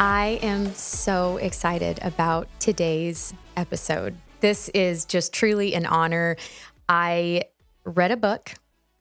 [0.00, 4.16] I am so excited about today's episode.
[4.38, 6.36] This is just truly an honor.
[6.88, 7.42] I
[7.84, 8.52] read a book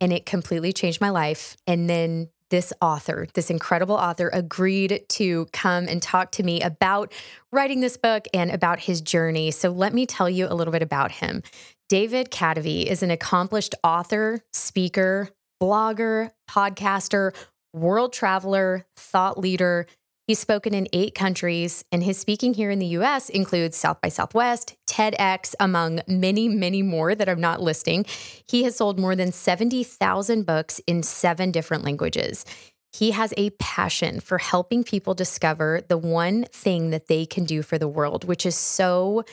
[0.02, 1.56] and it completely changed my life.
[1.68, 7.14] And then this author, this incredible author, agreed to come and talk to me about
[7.52, 9.52] writing this book and about his journey.
[9.52, 11.44] So let me tell you a little bit about him.
[11.90, 15.30] David Kadavy is an accomplished author, speaker,
[15.62, 17.36] blogger, podcaster,
[17.72, 19.86] world traveler, thought leader,
[20.28, 24.10] He's spoken in eight countries, and his speaking here in the US includes South by
[24.10, 28.06] Southwest, TEDx, among many, many more that I'm not listing.
[28.46, 32.44] He has sold more than 70,000 books in seven different languages.
[32.92, 37.62] He has a passion for helping people discover the one thing that they can do
[37.62, 39.24] for the world, which is so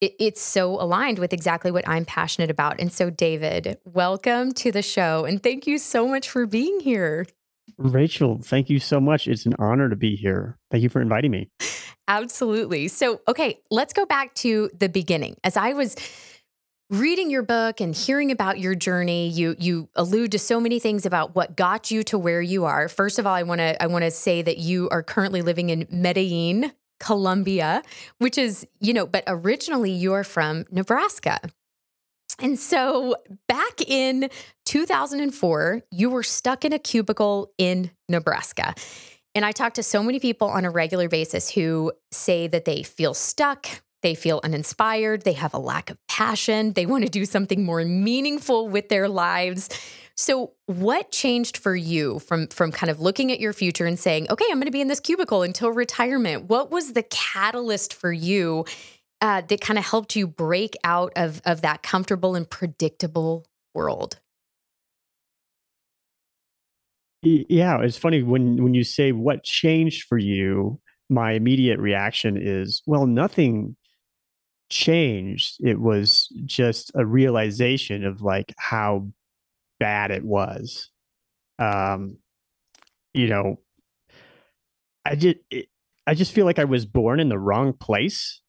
[0.00, 2.78] it's so aligned with exactly what I'm passionate about.
[2.78, 5.24] And so, David, welcome to the show.
[5.24, 7.26] And thank you so much for being here.
[7.78, 9.28] Rachel, thank you so much.
[9.28, 10.58] It's an honor to be here.
[10.70, 11.50] Thank you for inviting me.
[12.08, 12.88] Absolutely.
[12.88, 15.36] So, okay, let's go back to the beginning.
[15.42, 15.96] As I was
[16.90, 21.06] reading your book and hearing about your journey, you you allude to so many things
[21.06, 22.88] about what got you to where you are.
[22.88, 25.70] First of all, I want to I want to say that you are currently living
[25.70, 27.82] in Medellin, Colombia,
[28.18, 31.40] which is, you know, but originally you are from Nebraska.
[32.40, 33.16] And so
[33.48, 34.28] back in
[34.66, 38.74] 2004, you were stuck in a cubicle in Nebraska.
[39.34, 42.82] And I talk to so many people on a regular basis who say that they
[42.82, 43.66] feel stuck,
[44.02, 47.84] they feel uninspired, they have a lack of passion, they want to do something more
[47.84, 49.68] meaningful with their lives.
[50.16, 54.28] So, what changed for you from from kind of looking at your future and saying,
[54.30, 58.12] "Okay, I'm going to be in this cubicle until retirement." What was the catalyst for
[58.12, 58.64] you
[59.24, 64.20] uh, that kind of helped you break out of of that comfortable and predictable world?
[67.22, 70.78] Yeah, it's funny when when you say what changed for you.
[71.08, 73.76] My immediate reaction is, well, nothing
[74.68, 75.56] changed.
[75.60, 79.08] It was just a realization of like how
[79.80, 80.90] bad it was.
[81.58, 82.18] Um,
[83.14, 83.56] you know,
[85.06, 85.38] I just
[86.06, 88.42] I just feel like I was born in the wrong place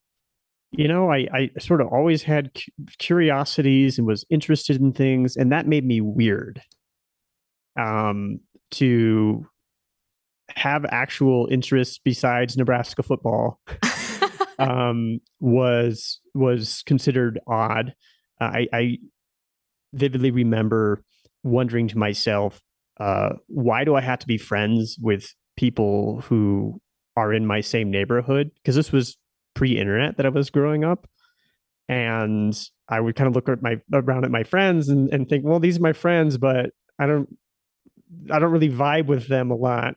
[0.77, 2.51] you know i i sort of always had
[2.99, 6.61] curiosities and was interested in things and that made me weird.
[7.77, 8.39] Um
[8.71, 9.45] to
[10.49, 13.59] have actual interests besides nebraska football
[14.59, 17.93] um was was considered odd.
[18.39, 18.97] I i
[19.93, 21.03] vividly remember
[21.43, 22.61] wondering to myself
[22.99, 26.79] uh why do i have to be friends with people who
[27.17, 28.51] are in my same neighborhood?
[28.55, 29.17] Because this was
[29.55, 31.07] pre-internet that I was growing up.
[31.87, 32.57] And
[32.89, 35.59] I would kind of look at my around at my friends and, and think, well,
[35.59, 37.29] these are my friends, but I don't
[38.31, 39.95] I don't really vibe with them a lot.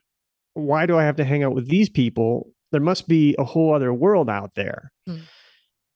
[0.53, 2.51] Why do I have to hang out with these people?
[2.71, 4.91] There must be a whole other world out there.
[5.07, 5.21] Mm.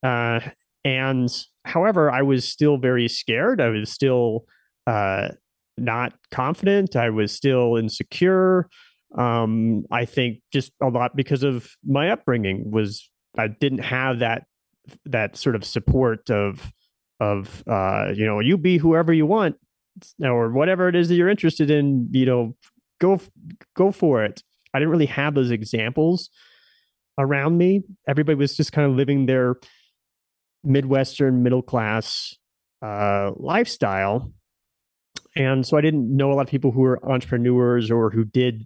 [0.01, 0.49] Uh,
[0.83, 1.29] and
[1.65, 3.61] however, I was still very scared.
[3.61, 4.45] I was still
[4.87, 5.29] uh,
[5.77, 6.95] not confident.
[6.95, 8.67] I was still insecure.
[9.17, 14.45] Um, I think just a lot because of my upbringing was I didn't have that
[15.05, 16.71] that sort of support of
[17.19, 19.55] of uh, you know you be whoever you want
[20.21, 22.55] or whatever it is that you're interested in you know
[22.99, 23.19] go
[23.75, 24.43] go for it.
[24.73, 26.29] I didn't really have those examples
[27.17, 27.83] around me.
[28.07, 29.55] Everybody was just kind of living their
[30.63, 32.35] midwestern middle class
[32.81, 34.31] uh, lifestyle.
[35.35, 38.65] And so i didn't know a lot of people who were entrepreneurs or who did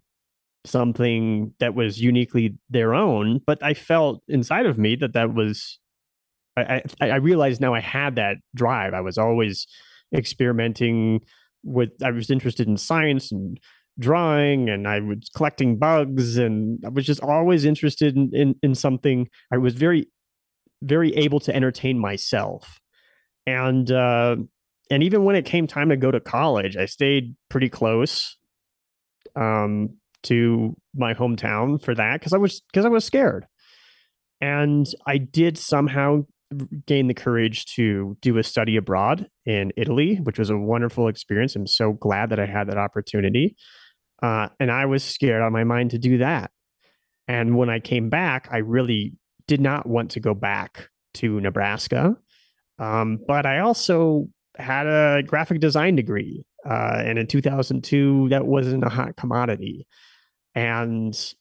[0.66, 5.80] something that was uniquely their own but i felt inside of me that that was
[6.58, 8.94] i i, I realized now i had that drive.
[8.94, 9.68] I was always
[10.14, 11.22] experimenting
[11.64, 13.60] with i was interested in science and
[14.00, 18.76] drawing and i was collecting bugs and i was just always interested in in, in
[18.76, 19.28] something.
[19.52, 20.08] I was very
[20.84, 22.80] very able to entertain myself.
[23.46, 24.38] And uh
[24.90, 28.38] and even when it came time to go to college i stayed pretty close.
[29.36, 33.46] Um to my hometown for that because I was because I was scared.
[34.40, 36.26] And I did somehow
[36.86, 41.56] gain the courage to do a study abroad in Italy, which was a wonderful experience.
[41.56, 43.56] I'm so glad that I had that opportunity.
[44.22, 46.52] Uh, and I was scared on my mind to do that.
[47.28, 49.14] And when I came back, I really
[49.48, 52.16] did not want to go back to Nebraska.
[52.80, 54.28] Um, but I also
[54.58, 56.46] had a graphic design degree.
[56.68, 59.88] Uh, and in 2002, that wasn't a hot commodity
[60.54, 61.34] and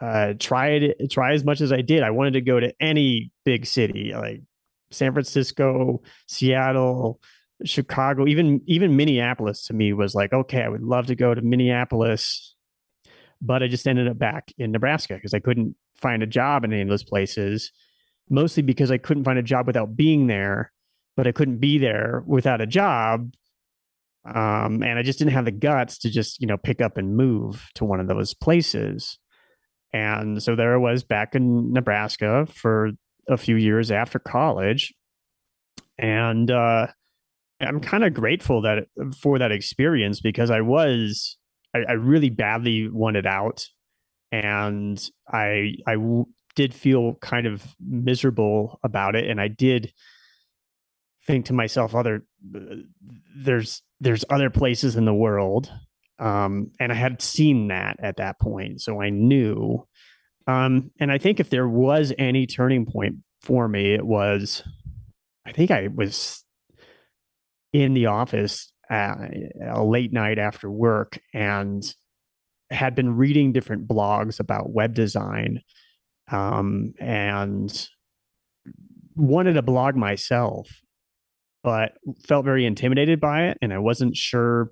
[0.00, 2.02] uh, tried try as much as I did.
[2.02, 4.42] I wanted to go to any big city like
[4.90, 7.20] San Francisco, Seattle,
[7.64, 9.64] Chicago, even even Minneapolis.
[9.66, 12.54] To me was like, okay, I would love to go to Minneapolis,
[13.40, 16.72] but I just ended up back in Nebraska because I couldn't find a job in
[16.72, 17.70] any of those places,
[18.28, 20.72] mostly because I couldn't find a job without being there,
[21.16, 23.32] but I couldn't be there without a job.
[24.26, 27.16] Um, and I just didn't have the guts to just, you know, pick up and
[27.16, 29.18] move to one of those places.
[29.92, 32.90] And so there I was back in Nebraska for
[33.28, 34.92] a few years after college.
[35.98, 36.88] And uh,
[37.60, 38.86] I'm kind of grateful that
[39.20, 41.36] for that experience because I was
[41.74, 43.66] I, I really badly wanted out,
[44.32, 45.96] and I I
[46.54, 49.92] did feel kind of miserable about it, and I did
[51.26, 52.24] think to myself, other
[53.36, 55.72] there's there's other places in the world,
[56.18, 59.86] um, and I had seen that at that point, so I knew.
[60.46, 64.62] Um, and I think if there was any turning point for me, it was,
[65.46, 66.44] I think I was
[67.72, 71.82] in the office a late night after work and
[72.70, 75.60] had been reading different blogs about web design
[76.30, 77.88] um, and
[79.16, 80.68] wanted a blog myself,
[81.64, 81.92] but
[82.26, 84.70] felt very intimidated by it, and I wasn't sure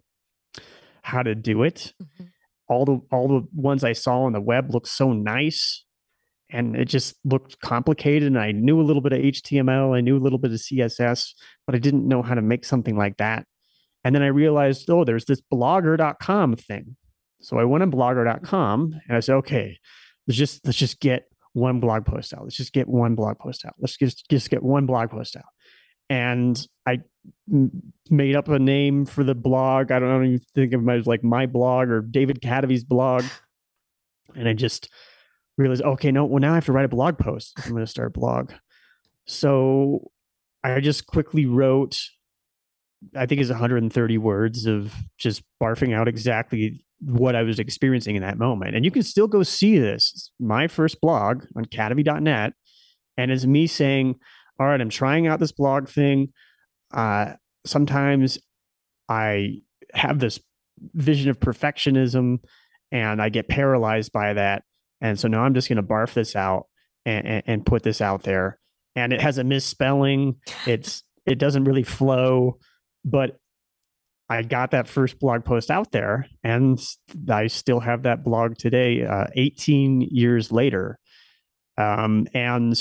[1.02, 1.92] how to do it.
[2.00, 2.24] Mm-hmm.
[2.68, 5.84] All the all the ones I saw on the web looked so nice,
[6.50, 8.28] and it just looked complicated.
[8.28, 11.32] And I knew a little bit of HTML, I knew a little bit of CSS,
[11.66, 13.46] but I didn't know how to make something like that
[14.04, 16.96] and then I realized, oh, there's this blogger.com thing.
[17.40, 19.78] So I went on blogger.com and I said, okay,
[20.26, 22.44] let's just let's just get one blog post out.
[22.44, 23.74] Let's just get one blog post out.
[23.78, 25.44] Let's just just get one blog post out.
[26.12, 26.98] And I
[28.10, 29.90] made up a name for the blog.
[29.90, 33.24] I don't, even think of it as like my blog or David Kadavy's blog.
[34.36, 34.90] And I just
[35.56, 37.54] realized, okay, no, well now I have to write a blog post.
[37.64, 38.52] I'm going to start a blog.
[39.26, 40.10] So
[40.62, 41.98] I just quickly wrote
[43.16, 48.22] I think is 130 words of just barfing out exactly what I was experiencing in
[48.22, 48.76] that moment.
[48.76, 50.30] And you can still go see this.
[50.38, 52.52] My first blog on kadavy.net.
[53.16, 54.16] And it's me saying,
[54.62, 56.32] All right, I'm trying out this blog thing.
[56.92, 57.34] Uh,
[57.66, 58.38] sometimes
[59.08, 59.62] I
[59.94, 60.40] have this
[60.94, 62.38] vision of perfectionism
[62.90, 64.62] and I get paralyzed by that.
[65.00, 66.66] And so now I'm just going to barf this out
[67.04, 68.58] and, and, and put this out there.
[68.94, 70.36] And it has a misspelling.
[70.66, 72.58] It's, it doesn't really flow
[73.04, 73.38] but
[74.28, 76.80] I got that first blog post out there, and
[77.28, 80.98] I still have that blog today, uh, 18 years later.
[81.76, 82.74] Um, and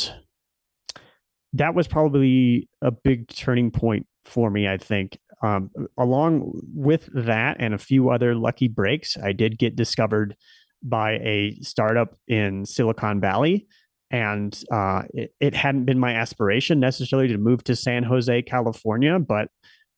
[1.53, 5.17] that was probably a big turning point for me, I think.
[5.43, 10.35] Um, along with that and a few other lucky breaks, I did get discovered
[10.83, 13.67] by a startup in Silicon Valley.
[14.11, 19.17] And uh, it, it hadn't been my aspiration necessarily to move to San Jose, California,
[19.19, 19.47] but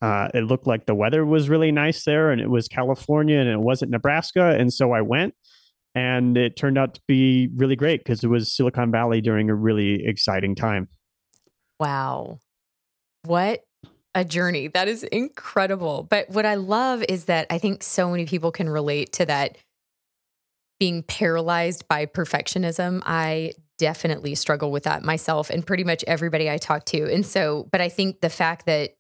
[0.02, 3.50] uh, it looked like the weather was really nice there and it was California and
[3.50, 4.50] it wasn't Nebraska.
[4.50, 5.34] And so I went
[5.96, 9.56] and it turned out to be really great because it was Silicon Valley during a
[9.56, 10.90] really exciting time.
[11.84, 12.40] Wow.
[13.24, 13.66] What
[14.16, 14.70] a journey.
[14.70, 16.08] That is incredible.
[16.10, 19.58] But what I love is that I think so many people can relate to that
[20.80, 23.02] being paralyzed by perfectionism.
[23.06, 27.14] I definitely struggle with that myself and pretty much everybody I talk to.
[27.14, 28.92] And so, but I think the fact that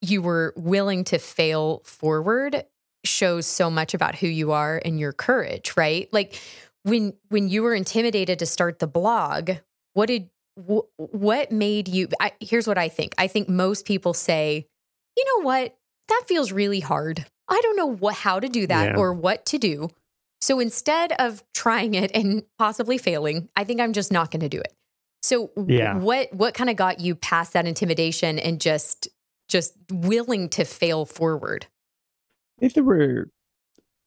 [0.00, 2.64] you were willing to fail forward
[3.04, 6.08] shows so much about who you are and your courage, right?
[6.12, 6.40] Like
[6.84, 9.50] when when you were intimidated to start the blog,
[9.94, 13.14] what did wh- what made you I, here's what I think.
[13.18, 14.66] I think most people say,
[15.16, 15.76] "You know what?
[16.08, 17.24] That feels really hard.
[17.48, 18.96] I don't know what how to do that yeah.
[18.96, 19.90] or what to do."
[20.40, 24.48] So instead of trying it and possibly failing, I think I'm just not going to
[24.48, 24.72] do it.
[25.22, 25.96] So yeah.
[25.96, 29.08] what what kind of got you past that intimidation and just
[29.48, 31.66] just willing to fail forward?
[32.60, 33.30] If there were,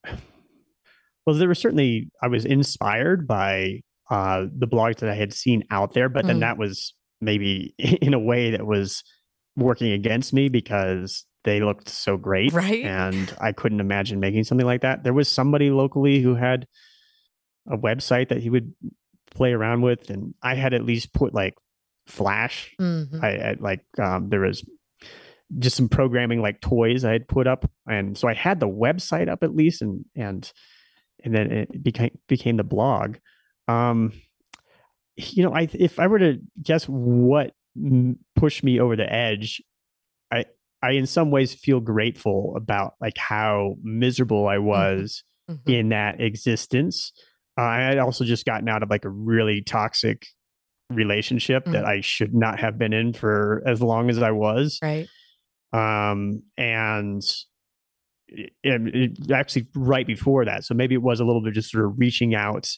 [1.25, 3.81] well, there were certainly, I was inspired by
[4.11, 6.41] uh, the blogs that I had seen out there, but then mm.
[6.41, 9.03] that was maybe in a way that was
[9.55, 12.51] working against me because they looked so great.
[12.51, 12.83] Right.
[12.83, 15.03] And I couldn't imagine making something like that.
[15.03, 16.67] There was somebody locally who had
[17.69, 18.73] a website that he would
[19.31, 21.55] play around with, and I had at least put like
[22.05, 22.75] Flash.
[22.81, 23.23] Mm-hmm.
[23.23, 24.67] I, I, like um, there was
[25.57, 29.29] just some programming like toys I had put up, and so I had the website
[29.29, 30.51] up at least, and and
[31.23, 33.17] and then it became became the blog.
[33.71, 34.13] Um,
[35.15, 37.53] you know, I if I were to guess what
[38.35, 39.61] pushed me over the edge,
[40.31, 40.45] I
[40.81, 44.65] I in some ways feel grateful about like how miserable I mm-hmm.
[44.65, 45.69] was mm-hmm.
[45.69, 47.11] in that existence.
[47.57, 50.25] Uh, I had also just gotten out of like a really toxic
[50.89, 51.73] relationship mm-hmm.
[51.73, 54.79] that I should not have been in for as long as I was.
[54.81, 55.07] Right.
[55.73, 57.23] Um, and
[58.27, 60.63] it, it, actually right before that.
[60.65, 62.69] So maybe it was a little bit just sort of reaching out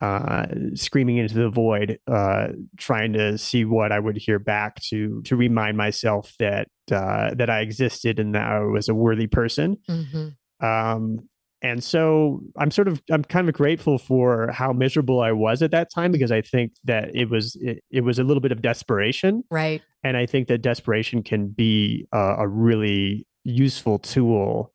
[0.00, 5.22] uh, screaming into the void, uh, trying to see what I would hear back to
[5.22, 9.76] to remind myself that uh, that I existed and that I was a worthy person.
[9.88, 10.66] Mm-hmm.
[10.66, 11.28] Um,
[11.62, 15.70] and so I'm sort of I'm kind of grateful for how miserable I was at
[15.72, 18.62] that time because I think that it was it, it was a little bit of
[18.62, 19.82] desperation, right?
[20.02, 24.72] And I think that desperation can be a, a really useful tool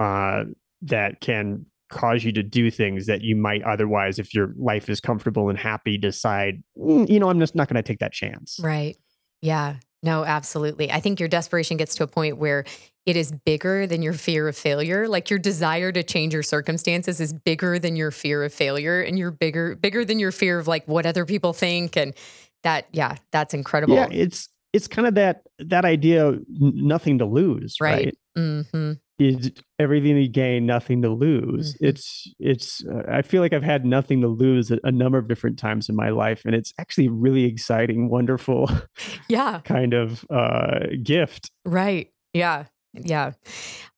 [0.00, 0.44] uh,
[0.82, 5.00] that can cause you to do things that you might otherwise, if your life is
[5.00, 8.58] comfortable and happy, decide, mm, you know, I'm just not going to take that chance.
[8.62, 8.96] Right.
[9.40, 9.76] Yeah.
[10.02, 10.92] No, absolutely.
[10.92, 12.64] I think your desperation gets to a point where
[13.04, 15.08] it is bigger than your fear of failure.
[15.08, 19.18] Like your desire to change your circumstances is bigger than your fear of failure and
[19.18, 22.14] you're bigger bigger than your fear of like what other people think and
[22.62, 23.94] that yeah, that's incredible.
[23.94, 28.06] Yeah, it's it's kind of that that idea nothing to lose, right?
[28.06, 28.18] right?
[28.36, 31.74] Mm-hmm is everything to gain, nothing to lose.
[31.74, 31.86] Mm-hmm.
[31.86, 32.84] It's it's.
[32.84, 35.88] Uh, I feel like I've had nothing to lose a, a, number of different times
[35.88, 38.70] in my life, and it's actually really exciting, wonderful,
[39.28, 41.50] yeah, kind of uh, gift.
[41.64, 42.12] Right.
[42.32, 42.64] Yeah.
[42.94, 43.32] Yeah.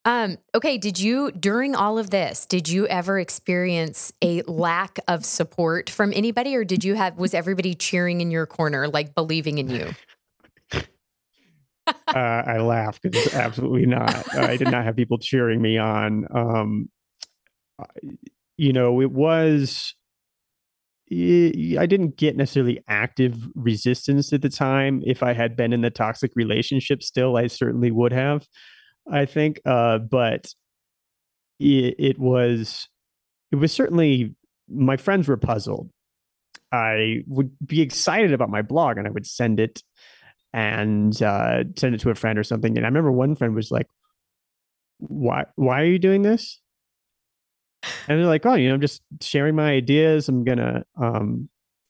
[0.04, 0.78] Um, okay.
[0.78, 6.12] Did you, during all of this, did you ever experience a lack of support from
[6.14, 9.94] anybody, or did you have, was everybody cheering in your corner, like believing in you?
[11.86, 14.34] Uh, I laughed because absolutely not.
[14.36, 16.26] I did not have people cheering me on.
[16.34, 16.88] Um,
[18.56, 19.94] you know, it was.
[21.12, 25.02] I didn't get necessarily active resistance at the time.
[25.04, 28.46] If I had been in the toxic relationship still, I certainly would have.
[29.10, 30.52] I think, uh, but
[31.58, 32.88] it, it was
[33.50, 34.34] it was certainly
[34.68, 35.90] my friends were puzzled.
[36.72, 39.82] I would be excited about my blog and I would send it
[40.52, 42.76] and uh, send it to a friend or something.
[42.76, 43.86] And I remember one friend was like,
[44.98, 45.44] "Why?
[45.56, 46.60] Why are you doing this?"
[48.08, 50.28] And they're like, "Oh, you know, I'm just sharing my ideas.
[50.28, 51.48] I'm gonna um,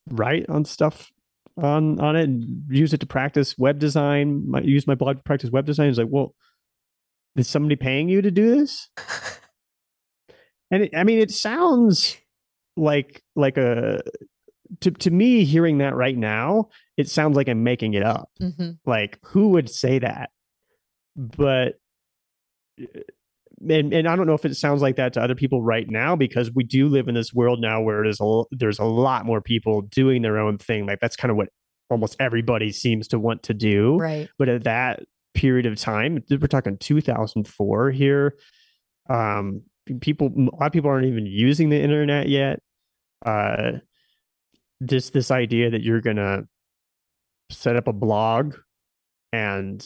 [0.08, 1.10] write on stuff
[1.56, 4.48] on on it and use it to practice web design.
[4.50, 6.34] My, use my blog to practice web design." It's like, well,
[7.36, 8.88] is somebody paying you to do this?
[10.70, 12.16] and it, I mean, it sounds
[12.76, 14.00] like like a
[14.80, 18.70] to to me hearing that right now it sounds like i'm making it up mm-hmm.
[18.86, 20.30] like who would say that
[21.16, 21.74] but
[23.68, 26.16] and, and I don't know if it sounds like that to other people right now
[26.16, 29.42] because we do live in this world now where there's a there's a lot more
[29.42, 30.86] people doing their own thing.
[30.86, 31.48] Like that's kind of what
[31.90, 33.98] almost everybody seems to want to do.
[33.98, 34.28] Right.
[34.38, 35.00] But at that
[35.34, 38.34] period of time, we're talking 2004 here.
[39.10, 39.62] Um,
[40.00, 42.60] people, a lot of people aren't even using the internet yet.
[43.24, 43.72] Uh,
[44.84, 46.44] just this idea that you're gonna
[47.50, 48.56] set up a blog
[49.32, 49.84] and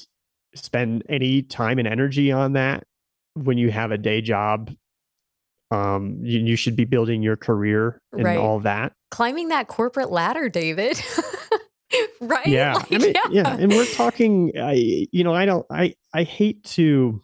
[0.55, 2.85] spend any time and energy on that
[3.35, 4.71] when you have a day job
[5.71, 8.39] um you, you should be building your career and right.
[8.39, 11.03] all that climbing that corporate ladder david
[12.21, 13.31] right yeah like, I mean, yeah.
[13.31, 14.73] yeah and we're talking i
[15.11, 17.21] you know i don't i i hate to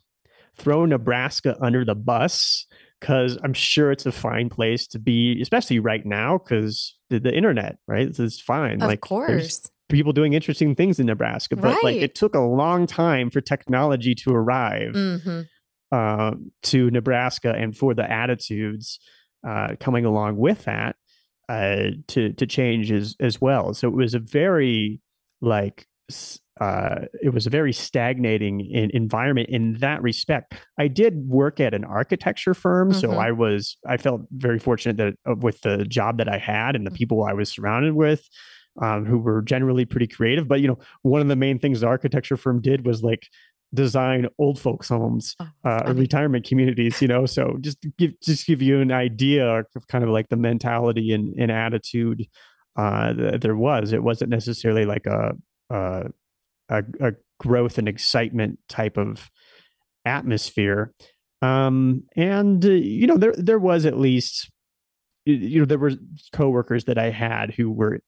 [0.57, 2.67] throw nebraska under the bus
[3.01, 7.35] because I'm sure it's a fine place to be, especially right now because the, the,
[7.35, 8.09] internet, right?
[8.19, 8.81] It's fine.
[8.81, 9.71] Of like, course.
[9.89, 11.85] People doing interesting things in Nebraska, but right.
[11.85, 15.41] like it took a long time for technology to arrive mm-hmm.
[15.91, 16.31] uh,
[16.63, 19.01] to Nebraska and for the attitudes
[19.47, 20.95] uh, coming along with that
[21.49, 23.75] uh, to to change as as well.
[23.75, 25.01] So it was a very
[25.41, 25.89] like
[26.61, 30.55] uh, it was a very stagnating in, environment in that respect.
[30.79, 33.01] I did work at an architecture firm, mm-hmm.
[33.01, 36.77] so I was I felt very fortunate that uh, with the job that I had
[36.77, 36.97] and the mm.
[36.97, 38.29] people I was surrounded with,
[38.83, 40.49] um, who were generally pretty creative.
[40.49, 43.27] But you know, one of the main things the architecture firm did was like
[43.73, 48.61] design old folks homes oh, uh, retirement communities you know so just give just give
[48.61, 52.27] you an idea of kind of like the mentality and, and attitude
[52.77, 55.35] uh, that there was it wasn't necessarily like a,
[55.71, 56.07] a
[56.69, 59.31] a, a growth and excitement type of
[60.05, 60.93] atmosphere.
[61.43, 64.51] Um, and uh, you know, there there was at least
[65.25, 65.93] you know there were
[66.33, 68.01] coworkers that I had who were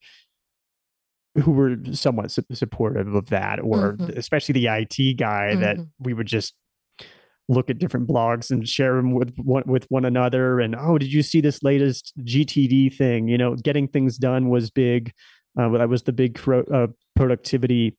[1.42, 4.18] who were somewhat su- supportive of that, or mm-hmm.
[4.18, 5.60] especially the IT guy mm-hmm.
[5.60, 6.54] that we would just
[7.48, 10.60] look at different blogs and share them with one with one another.
[10.60, 13.28] And oh, did you see this latest GTD thing?
[13.28, 15.12] You know, getting things done was big.
[15.58, 17.96] Uh, that was the big pro- uh, productivity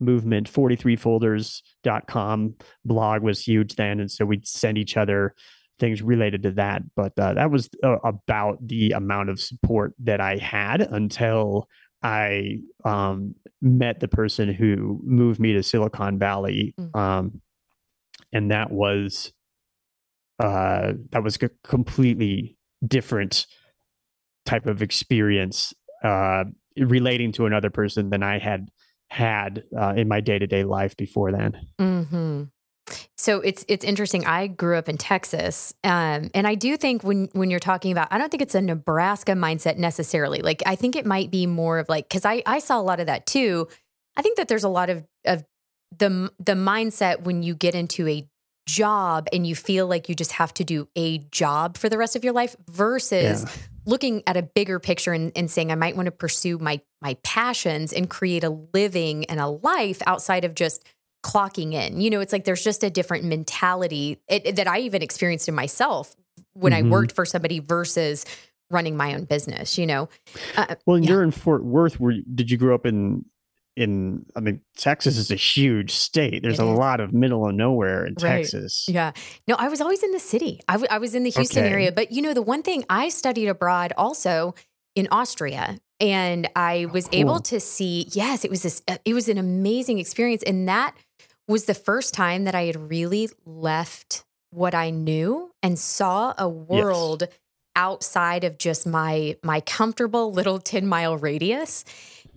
[0.00, 0.50] movement.
[0.50, 5.34] 43folders.com blog was huge then and so we'd send each other
[5.78, 6.82] things related to that.
[6.94, 11.68] But uh, that was uh, about the amount of support that i had until
[12.02, 16.74] i um, met the person who moved me to silicon valley.
[16.78, 16.96] Mm.
[16.96, 17.40] um,
[18.32, 19.32] and that was
[20.38, 23.46] uh, that was a completely different
[24.44, 25.72] type of experience
[26.04, 26.44] uh,
[26.76, 28.68] relating to another person than I had
[29.08, 31.66] had uh, in my day to day life before then.
[31.80, 32.42] Mm-hmm.
[33.16, 34.26] So it's it's interesting.
[34.26, 38.08] I grew up in Texas, um, and I do think when when you're talking about,
[38.10, 40.40] I don't think it's a Nebraska mindset necessarily.
[40.40, 43.00] Like I think it might be more of like because I I saw a lot
[43.00, 43.66] of that too.
[44.16, 45.44] I think that there's a lot of of
[45.98, 48.28] the the mindset when you get into a
[48.66, 52.16] job and you feel like you just have to do a job for the rest
[52.16, 53.50] of your life versus yeah.
[53.84, 57.16] looking at a bigger picture and, and, saying I might want to pursue my my
[57.22, 60.84] passions and create a living and a life outside of just
[61.24, 62.00] clocking in.
[62.00, 65.54] You know, it's like there's just a different mentality it, that I even experienced in
[65.54, 66.14] myself
[66.54, 66.86] when mm-hmm.
[66.86, 68.24] I worked for somebody versus
[68.70, 69.78] running my own business.
[69.78, 70.08] You know.
[70.56, 71.10] Uh, well, yeah.
[71.10, 72.00] you're in Fort Worth.
[72.00, 73.24] Where did you grow up in?
[73.76, 76.42] In I mean, Texas is a huge state.
[76.42, 76.78] There's it a is.
[76.78, 78.38] lot of middle of nowhere in right.
[78.38, 78.86] Texas.
[78.88, 79.12] Yeah.
[79.46, 80.60] No, I was always in the city.
[80.66, 81.72] I, w- I was in the Houston okay.
[81.72, 81.92] area.
[81.92, 84.54] But you know, the one thing I studied abroad also
[84.94, 87.20] in Austria and I was cool.
[87.20, 90.94] able to see yes it was this uh, it was an amazing experience and that
[91.48, 96.48] was the first time that I had really left what I knew and saw a
[96.48, 97.30] world yes.
[97.76, 101.84] outside of just my my comfortable little 10 mile radius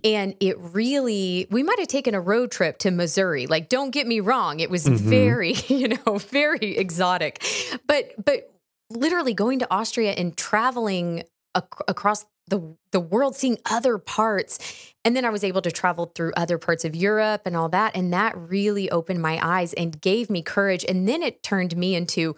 [0.03, 4.07] and it really we might have taken a road trip to Missouri like don't get
[4.07, 5.09] me wrong it was mm-hmm.
[5.09, 7.43] very you know very exotic
[7.87, 8.51] but but
[8.89, 11.23] literally going to Austria and traveling
[11.55, 14.93] ac- across the the world, seeing other parts.
[15.05, 17.95] And then I was able to travel through other parts of Europe and all that.
[17.95, 20.83] And that really opened my eyes and gave me courage.
[20.87, 22.35] And then it turned me into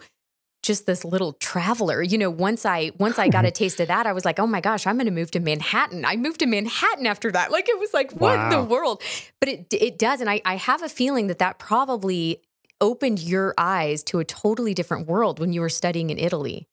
[0.62, 2.02] just this little traveler.
[2.02, 4.46] You know, once I once I got a taste of that, I was like, oh
[4.46, 6.04] my gosh, I'm gonna move to Manhattan.
[6.04, 7.50] I moved to Manhattan after that.
[7.50, 8.44] Like it was like, what wow.
[8.44, 9.02] in the world?
[9.40, 10.20] But it it does.
[10.20, 12.42] And I, I have a feeling that that probably
[12.80, 16.68] opened your eyes to a totally different world when you were studying in Italy.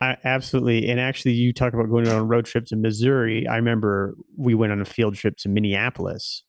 [0.00, 0.88] I, absolutely.
[0.90, 3.48] And actually, you talk about going on road trips to Missouri.
[3.48, 6.44] I remember we went on a field trip to Minneapolis.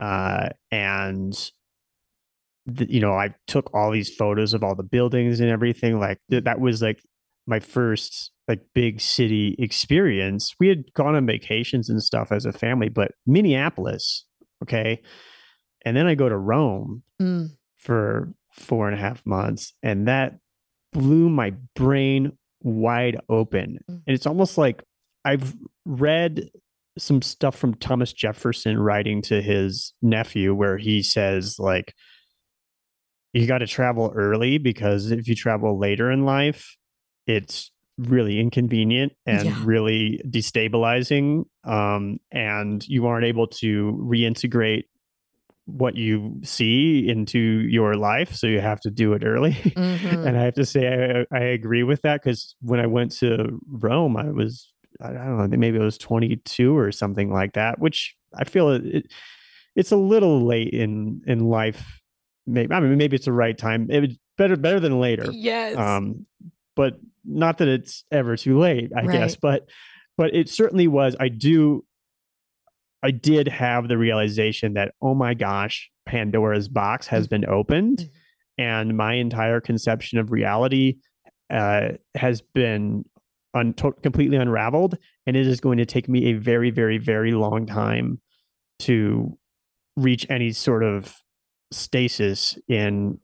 [0.00, 1.50] Uh, and,
[2.68, 5.98] the, you know, I took all these photos of all the buildings and everything.
[5.98, 7.02] Like, th- that was like
[7.46, 10.54] my first like big city experience.
[10.60, 14.24] We had gone on vacations and stuff as a family, but Minneapolis,
[14.62, 15.02] okay.
[15.84, 17.50] And then I go to Rome mm.
[17.76, 20.38] for four and a half months, and that
[20.92, 23.78] blew my brain wide open.
[23.90, 24.02] Mm.
[24.06, 24.82] And it's almost like
[25.24, 25.54] I've
[25.84, 26.48] read
[26.98, 31.94] some stuff from Thomas Jefferson writing to his nephew where he says like
[33.32, 36.76] you got to travel early because if you travel later in life
[37.26, 39.62] it's really inconvenient and yeah.
[39.64, 44.84] really destabilizing um, and you aren't able to reintegrate
[45.66, 50.26] what you see into your life so you have to do it early mm-hmm.
[50.26, 53.60] and i have to say i, I agree with that because when i went to
[53.68, 58.16] rome i was i don't know maybe i was 22 or something like that which
[58.34, 59.12] i feel it,
[59.76, 61.97] it's a little late in in life
[62.48, 65.76] maybe i mean maybe it's the right time it was better better than later yes
[65.76, 66.24] um
[66.74, 69.12] but not that it's ever too late i right.
[69.12, 69.68] guess but
[70.16, 71.84] but it certainly was i do
[73.02, 77.42] I did have the realization that, oh my gosh, Pandora's box has mm-hmm.
[77.42, 78.62] been opened mm-hmm.
[78.62, 80.96] and my entire conception of reality
[81.50, 83.04] uh, has been
[83.54, 84.98] un- completely unraveled.
[85.26, 88.20] And it is going to take me a very, very, very long time
[88.80, 89.36] to
[89.96, 91.14] reach any sort of
[91.70, 93.18] stasis in.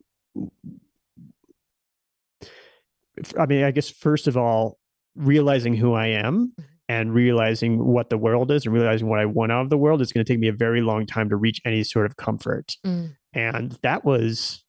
[3.38, 4.78] I mean, I guess, first of all,
[5.14, 9.24] realizing who I am mm-hmm and realizing what the world is and realizing what I
[9.24, 11.36] want out of the world, is going to take me a very long time to
[11.36, 12.76] reach any sort of comfort.
[12.84, 13.16] Mm.
[13.32, 14.64] And that was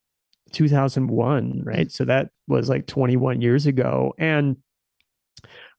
[0.53, 1.87] 2001, right?
[1.87, 1.91] Mm.
[1.91, 4.13] So that was like 21 years ago.
[4.17, 4.57] And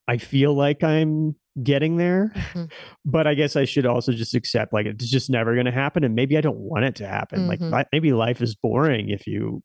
[0.07, 2.65] I feel like I'm getting there, mm-hmm.
[3.05, 6.03] but I guess I should also just accept like it's just never going to happen.
[6.03, 7.47] And maybe I don't want it to happen.
[7.47, 7.69] Mm-hmm.
[7.69, 9.61] Like maybe life is boring if you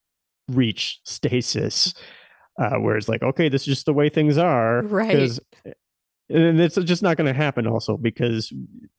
[0.48, 1.94] reach stasis.
[2.58, 4.82] Uh, where it's like, okay, this is just the way things are.
[4.82, 5.08] Right.
[5.08, 5.40] Because
[6.32, 8.52] and it's just not going to happen also because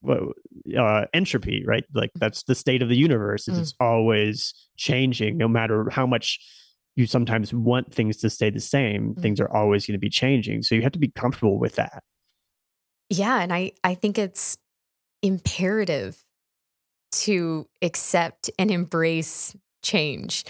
[0.07, 2.19] uh, entropy right like mm.
[2.19, 3.59] that's the state of the universe mm.
[3.59, 6.39] it's always changing no matter how much
[6.95, 10.61] you sometimes want things to stay the same things are always going to be changing
[10.61, 12.03] so you have to be comfortable with that
[13.13, 14.57] yeah and i i think it's
[15.21, 16.23] imperative
[17.11, 20.43] to accept and embrace change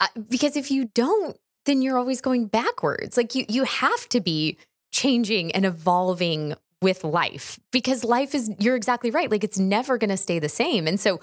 [0.00, 1.36] uh, because if you don't
[1.66, 4.56] then you're always going backwards like you you have to be
[4.92, 9.30] changing and evolving with life because life is, you're exactly right.
[9.30, 10.86] Like it's never going to stay the same.
[10.86, 11.18] And so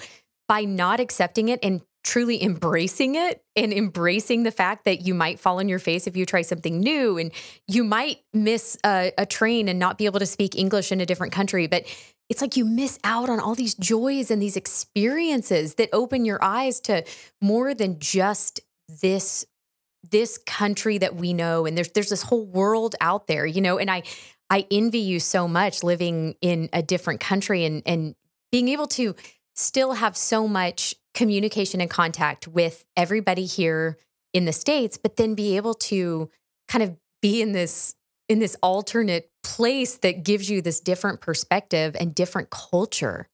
[0.49, 5.39] by not accepting it and truly embracing it and embracing the fact that you might
[5.39, 7.31] fall on your face if you try something new and
[7.67, 11.05] you might miss a, a, train and not be able to speak English in a
[11.05, 11.67] different country.
[11.67, 11.85] But
[12.27, 16.43] it's like you miss out on all these joys and these experiences that open your
[16.43, 17.03] eyes to
[17.41, 18.61] more than just
[19.01, 19.45] this
[20.09, 23.77] this country that we know and there's there's this whole world out there you know
[23.77, 24.01] and i
[24.49, 28.15] i envy you so much living in a different country and and
[28.51, 29.15] being able to
[29.53, 33.97] still have so much communication and contact with everybody here
[34.33, 36.29] in the states but then be able to
[36.67, 37.95] kind of be in this
[38.29, 43.27] in this alternate place that gives you this different perspective and different culture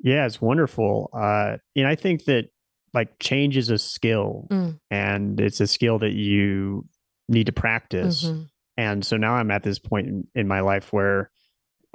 [0.00, 2.48] yeah it's wonderful uh and i think that
[2.92, 4.78] like change is a skill mm.
[4.90, 6.84] and it's a skill that you
[7.28, 8.42] need to practice mm-hmm.
[8.76, 11.30] and so now i'm at this point in, in my life where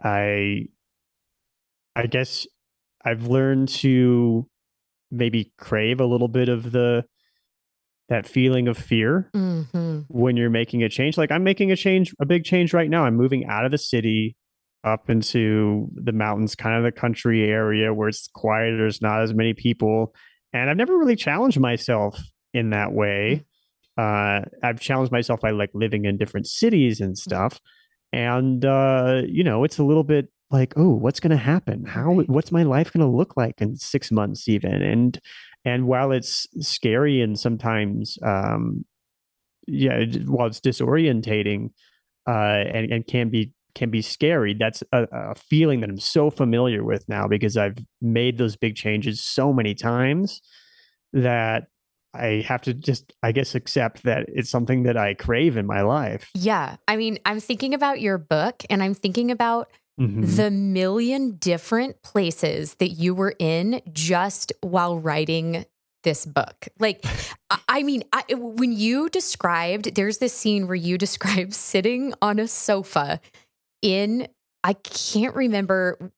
[0.02, 0.66] i
[1.96, 2.48] i guess
[3.06, 4.48] I've learned to
[5.12, 7.06] maybe crave a little bit of the
[8.10, 10.02] that feeling of fear mm-hmm.
[10.10, 11.18] when you're making a change.
[11.18, 13.06] Like I'm making a change, a big change right now.
[13.06, 14.36] I'm moving out of the city
[14.84, 19.34] up into the mountains, kind of the country area where it's quieter, There's not as
[19.34, 20.14] many people,
[20.54, 22.20] and I've never really challenged myself
[22.54, 23.44] in that way.
[23.98, 24.42] Mm.
[24.44, 27.18] Uh, I've challenged myself by like living in different cities and mm.
[27.18, 27.60] stuff,
[28.14, 32.14] and uh, you know, it's a little bit like oh what's going to happen how
[32.28, 35.20] what's my life going to look like in six months even and
[35.64, 38.86] and while it's scary and sometimes um
[39.68, 41.70] yeah while it's disorientating
[42.28, 46.30] uh and, and can be can be scary that's a, a feeling that i'm so
[46.30, 50.42] familiar with now because i've made those big changes so many times
[51.14, 51.68] that
[52.14, 55.82] I have to just, I guess, accept that it's something that I crave in my
[55.82, 56.30] life.
[56.34, 56.78] Yeah.
[56.88, 60.36] I mean, I'm thinking about your book and I'm thinking about Mm-hmm.
[60.36, 65.66] the million different places that you were in just while writing
[66.04, 66.68] this book.
[66.80, 67.06] Like,
[67.70, 72.48] I mean, I, when you described, there's this scene where you describe sitting on a
[72.48, 73.22] sofa
[73.82, 74.28] in,
[74.66, 76.12] I can't remember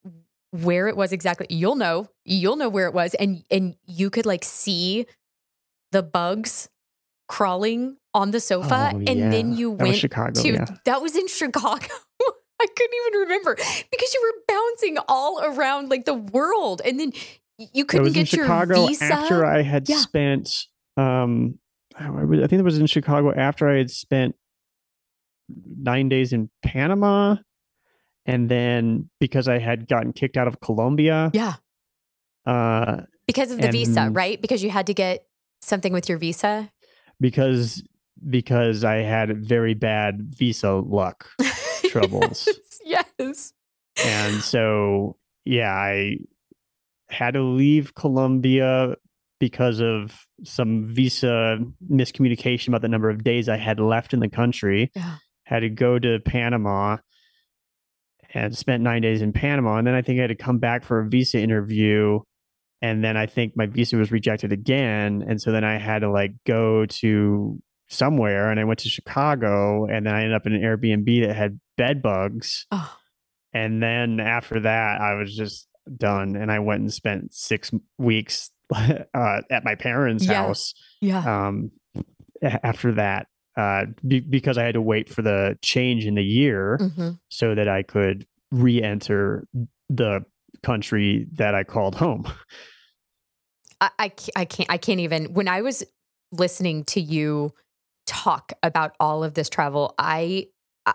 [0.50, 1.46] where it was exactly.
[1.50, 5.06] You'll know, you'll know where it was, and and you could like see
[5.92, 6.68] the bugs
[7.28, 10.66] crawling on the sofa, oh, and then you went Chicago, to yeah.
[10.84, 11.86] that was in Chicago.
[12.60, 17.12] I couldn't even remember because you were bouncing all around like the world, and then
[17.58, 19.96] you couldn't get your Chicago visa after I had yeah.
[19.96, 20.66] spent.
[20.96, 21.58] Um,
[21.96, 22.10] I
[22.46, 24.36] think it was in Chicago after I had spent
[25.48, 27.36] nine days in Panama,
[28.26, 31.30] and then because I had gotten kicked out of Colombia.
[31.32, 31.54] Yeah.
[32.46, 34.40] Uh, because of the visa, right?
[34.40, 35.26] Because you had to get
[35.60, 36.70] something with your visa.
[37.20, 37.82] Because
[38.28, 41.28] because I had very bad visa luck.
[41.88, 42.48] troubles.
[42.84, 43.52] yes.
[44.04, 46.18] And so, yeah, I
[47.08, 48.94] had to leave Colombia
[49.40, 51.58] because of some visa
[51.90, 54.90] miscommunication about the number of days I had left in the country.
[54.94, 55.16] Yeah.
[55.44, 56.98] Had to go to Panama
[58.34, 59.76] and spent nine days in Panama.
[59.76, 62.20] And then I think I had to come back for a visa interview.
[62.82, 65.24] And then I think my visa was rejected again.
[65.26, 69.86] And so then I had to like go to somewhere and I went to Chicago
[69.86, 72.66] and then I ended up in an Airbnb that had bed bugs.
[72.70, 72.96] Oh.
[73.52, 78.50] And then after that, I was just done and I went and spent six weeks
[78.74, 80.34] uh, at my parents' yeah.
[80.34, 80.74] house.
[81.00, 81.46] Yeah.
[81.46, 81.70] Um,
[82.42, 86.78] after that, uh, be- because I had to wait for the change in the year
[86.80, 87.10] mm-hmm.
[87.28, 89.46] so that I could re enter
[89.88, 90.24] the
[90.62, 92.30] country that I called home.
[93.80, 95.84] I, I, I can't, I can't even, when I was
[96.32, 97.52] listening to you
[98.08, 100.46] talk about all of this travel, I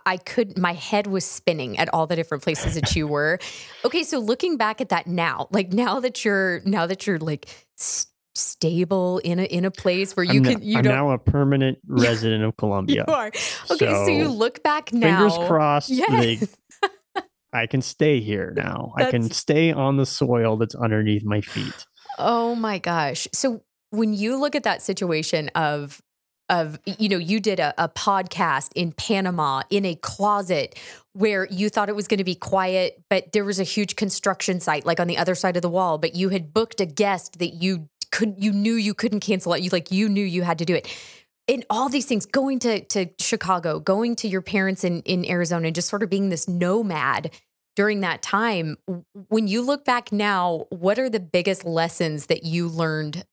[0.08, 3.40] I could my head was spinning at all the different places that you were.
[3.86, 7.48] Okay, so looking back at that now, like now that you're now that you're like
[7.78, 10.96] st- stable in a in a place where you I'm can n- you I'm don't
[10.96, 13.06] now a permanent resident of Colombia.
[13.08, 13.28] You are.
[13.28, 15.30] Okay, so, so you look back now.
[15.30, 15.90] Fingers crossed.
[15.90, 16.58] Yes.
[17.54, 18.94] I can stay here now.
[18.98, 21.86] That's, I can stay on the soil that's underneath my feet.
[22.18, 23.28] Oh my gosh.
[23.32, 26.02] So when you look at that situation of
[26.54, 30.78] of you know you did a, a, podcast in panama in a closet
[31.14, 34.60] where you thought it was going to be quiet but there was a huge construction
[34.60, 37.40] site like on the other side of the wall but you had booked a guest
[37.40, 40.60] that you could you knew you couldn't cancel it you like you knew you had
[40.60, 40.88] to do it.
[41.48, 45.68] And all these things going to to chicago going to your parents in in arizona
[45.68, 47.32] and just sort of being this nomad
[47.76, 48.78] during that time
[49.28, 53.26] when you look back now what are the biggest lessons that you learned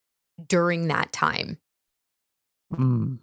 [0.49, 1.59] during that time
[2.73, 3.19] Mm.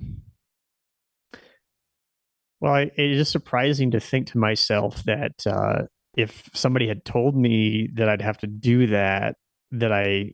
[2.59, 5.83] Well, I, it is surprising to think to myself that uh,
[6.15, 9.35] if somebody had told me that I'd have to do that,
[9.71, 10.31] that I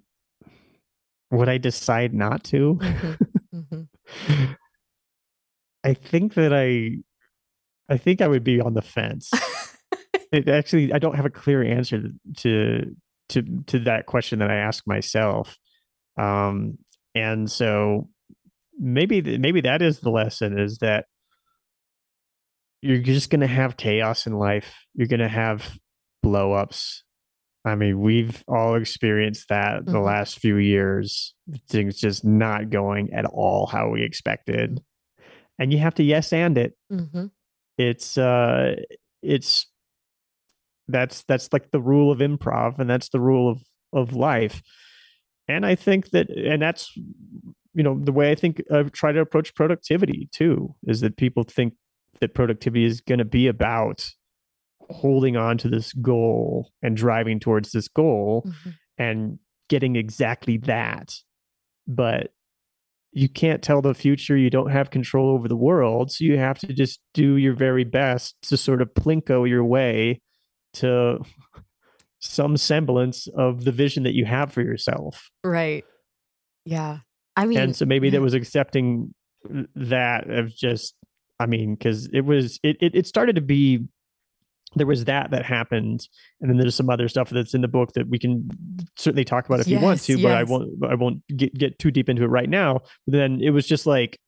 [1.32, 2.80] would I decide not to?
[2.82, 3.58] Mm-hmm.
[3.60, 4.54] Mm-hmm.
[5.84, 7.04] I think that I,
[7.93, 9.32] I think I would be on the fence.
[10.32, 12.04] it actually, I don't have a clear answer
[12.38, 12.95] to
[13.30, 15.58] to to that question that I ask myself.
[16.17, 16.78] Um,
[17.15, 18.10] and so
[18.79, 21.05] maybe maybe that is the lesson is that
[22.81, 24.75] you're just going to have chaos in life.
[24.93, 25.77] You're going to have
[26.23, 26.99] blowups.
[27.65, 30.01] I mean, we've all experienced that the mm-hmm.
[30.01, 31.33] last few years.
[31.69, 34.81] Things just not going at all how we expected.
[35.57, 36.73] And you have to yes and it.
[36.91, 37.27] Mm-hmm.
[37.77, 38.75] It's uh
[39.21, 39.67] it's
[40.89, 43.62] that's that's like the rule of improv and that's the rule of
[43.93, 44.62] of life.
[45.47, 46.91] And I think that and that's
[47.73, 51.43] you know the way I think I try to approach productivity too is that people
[51.43, 51.73] think
[52.19, 54.12] that productivity is going to be about
[54.89, 58.69] holding on to this goal and driving towards this goal mm-hmm.
[58.97, 61.15] and getting exactly that.
[61.88, 62.33] But
[63.12, 64.36] you can't tell the future.
[64.36, 66.12] You don't have control over the world.
[66.12, 70.21] So you have to just do your very best to sort of plinko your way
[70.73, 71.19] to
[72.19, 75.29] some semblance of the vision that you have for yourself.
[75.43, 75.83] Right.
[76.65, 76.99] Yeah.
[77.36, 79.13] I mean, and so maybe that was accepting
[79.76, 80.96] that of just,
[81.39, 83.88] I mean, because it was, it, it, it started to be
[84.76, 86.08] there was that that happened
[86.41, 88.50] and then there's some other stuff that's in the book that we can
[88.96, 90.24] certainly talk about if yes, you want to yes.
[90.24, 93.39] but i won't i won't get, get too deep into it right now but then
[93.41, 94.19] it was just like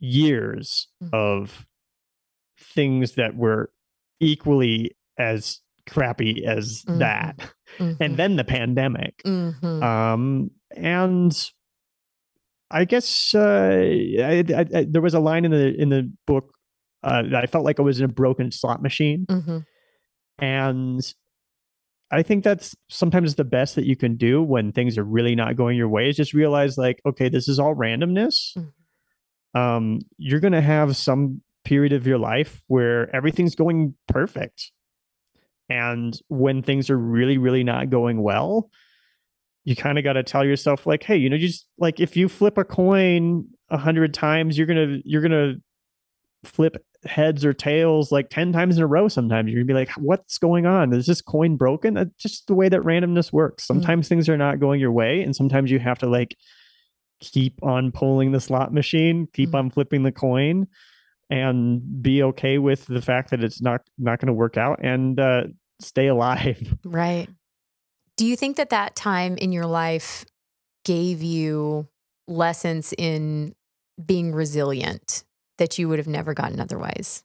[0.00, 1.14] years mm-hmm.
[1.14, 1.66] of
[2.58, 3.70] things that were
[4.20, 6.98] equally as crappy as mm-hmm.
[6.98, 7.36] that
[7.78, 8.02] mm-hmm.
[8.02, 9.82] and then the pandemic mm-hmm.
[9.82, 11.50] um and
[12.74, 16.54] i guess uh I, I, I, there was a line in the in the book
[17.04, 19.26] uh, that I felt like I was in a broken slot machine.
[19.28, 19.58] Mm-hmm.
[20.38, 21.14] And
[22.10, 25.56] I think that's sometimes the best that you can do when things are really not
[25.56, 28.56] going your way is just realize like, okay, this is all randomness.
[28.56, 29.60] Mm-hmm.
[29.60, 34.72] Um, you're going to have some period of your life where everything's going perfect.
[35.68, 38.70] And when things are really, really not going well,
[39.64, 42.28] you kind of got to tell yourself like, hey, you know, just like if you
[42.28, 45.54] flip a coin a hundred times, you're gonna you're gonna
[46.44, 49.90] flip heads or tails like 10 times in a row sometimes you're gonna be like
[49.98, 53.74] what's going on is this coin broken that's just the way that randomness works hmm.
[53.74, 54.08] sometimes mm.
[54.08, 56.34] things are not going your way and sometimes you have to like
[57.20, 59.58] keep on pulling the slot machine keep mm.
[59.58, 60.66] on flipping the coin
[61.30, 65.18] and be okay with the fact that it's not not going to work out and
[65.18, 65.42] uh,
[65.80, 67.28] stay alive right
[68.16, 70.24] do you think that that time in your life
[70.84, 71.88] gave you
[72.26, 73.54] lessons in
[74.04, 75.24] being resilient
[75.58, 77.22] that you would have never gotten otherwise.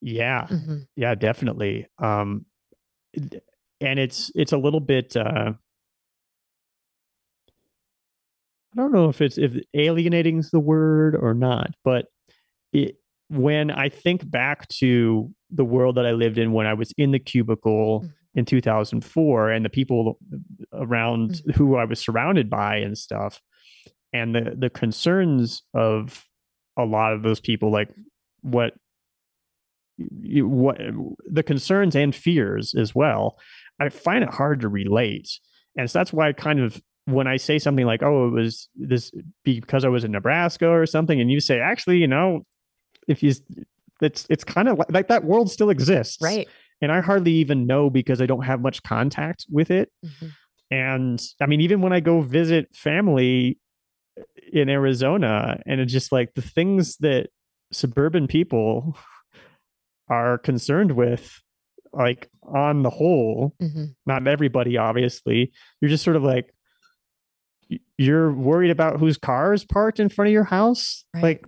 [0.00, 0.46] Yeah.
[0.48, 0.78] Mm-hmm.
[0.96, 1.86] Yeah, definitely.
[1.98, 2.46] Um
[3.80, 5.52] and it's it's a little bit uh
[8.72, 12.06] I don't know if it's if alienating is the word or not, but
[12.72, 12.96] it
[13.28, 17.12] when I think back to the world that I lived in when I was in
[17.12, 18.12] the cubicle mm-hmm.
[18.38, 20.18] In 2004 and the people
[20.72, 21.50] around mm-hmm.
[21.52, 23.42] who I was surrounded by and stuff.
[24.12, 26.24] And the the concerns of
[26.78, 27.90] a lot of those people like
[28.40, 28.72] what
[29.98, 30.78] what
[31.26, 33.36] the concerns and fears as well
[33.80, 35.28] i find it hard to relate.
[35.76, 38.68] And so that's why i kind of when i say something like oh it was
[38.76, 39.10] this
[39.44, 42.42] because i was in nebraska or something and you say actually you know
[43.08, 43.34] if you
[44.00, 46.18] it's it's kind of like, like that world still exists.
[46.22, 46.48] Right
[46.80, 50.28] and i hardly even know because i don't have much contact with it mm-hmm.
[50.70, 53.58] and i mean even when i go visit family
[54.52, 57.28] in Arizona, and it's just like the things that
[57.72, 58.96] suburban people
[60.08, 61.42] are concerned with,
[61.92, 63.84] like on the whole, mm-hmm.
[64.06, 65.52] not everybody, obviously.
[65.80, 66.52] You're just sort of like,
[67.98, 71.22] you're worried about whose car is parked in front of your house, right.
[71.22, 71.46] like,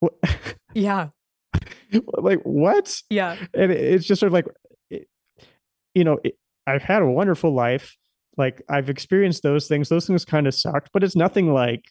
[0.00, 0.14] what?
[0.74, 1.08] yeah,
[2.18, 3.00] like what?
[3.10, 4.46] Yeah, and it's just sort of like,
[5.94, 6.18] you know,
[6.66, 7.96] I've had a wonderful life
[8.36, 9.88] like I've experienced those things.
[9.88, 11.84] Those things kind of sucked, but it's nothing like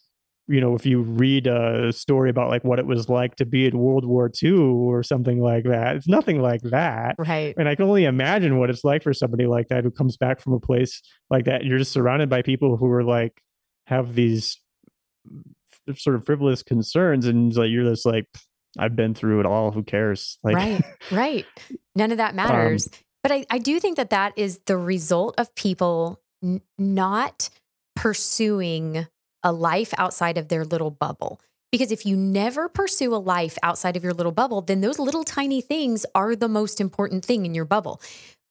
[0.47, 3.65] you know, if you read a story about like what it was like to be
[3.65, 7.15] in World War II or something like that, it's nothing like that.
[7.17, 7.53] Right.
[7.57, 10.41] And I can only imagine what it's like for somebody like that who comes back
[10.41, 11.63] from a place like that.
[11.63, 13.41] You're just surrounded by people who are like,
[13.87, 14.59] have these
[15.25, 17.25] mm, sort of frivolous concerns.
[17.25, 18.25] And like, you're just like,
[18.77, 19.71] I've been through it all.
[19.71, 20.38] Who cares?
[20.43, 20.83] Like, right.
[21.12, 21.45] Right.
[21.95, 22.88] None of that um, matters.
[22.88, 27.49] Um, but I, I do think that that is the result of people n- not
[27.95, 29.07] pursuing
[29.43, 31.39] a life outside of their little bubble.
[31.71, 35.23] Because if you never pursue a life outside of your little bubble, then those little
[35.23, 37.99] tiny things are the most important thing in your bubble.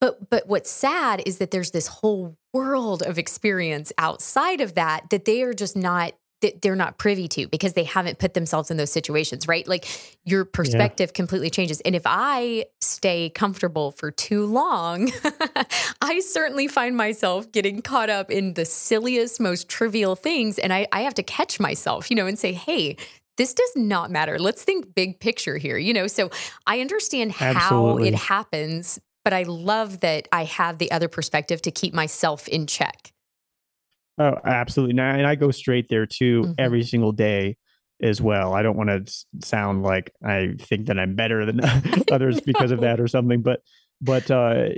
[0.01, 5.11] But but what's sad is that there's this whole world of experience outside of that
[5.11, 8.71] that they are just not that they're not privy to because they haven't put themselves
[8.71, 9.67] in those situations, right?
[9.67, 9.87] Like
[10.25, 11.17] your perspective yeah.
[11.17, 11.81] completely changes.
[11.81, 15.11] And if I stay comfortable for too long,
[16.03, 20.59] I certainly find myself getting caught up in the silliest, most trivial things.
[20.59, 22.97] And I, I have to catch myself, you know, and say, hey,
[23.37, 24.39] this does not matter.
[24.39, 26.07] Let's think big picture here, you know?
[26.07, 26.31] So
[26.67, 28.05] I understand Absolutely.
[28.05, 32.47] how it happens, but I love that I have the other perspective to keep myself
[32.49, 33.12] in check.
[34.23, 34.99] Oh, absolutely.
[35.01, 36.53] And I go straight there too mm-hmm.
[36.59, 37.57] every single day
[38.03, 38.55] as well.
[38.55, 41.61] I don't want to sound like I think that I'm better than
[42.13, 43.61] others because of that or something, but
[44.01, 44.71] but uh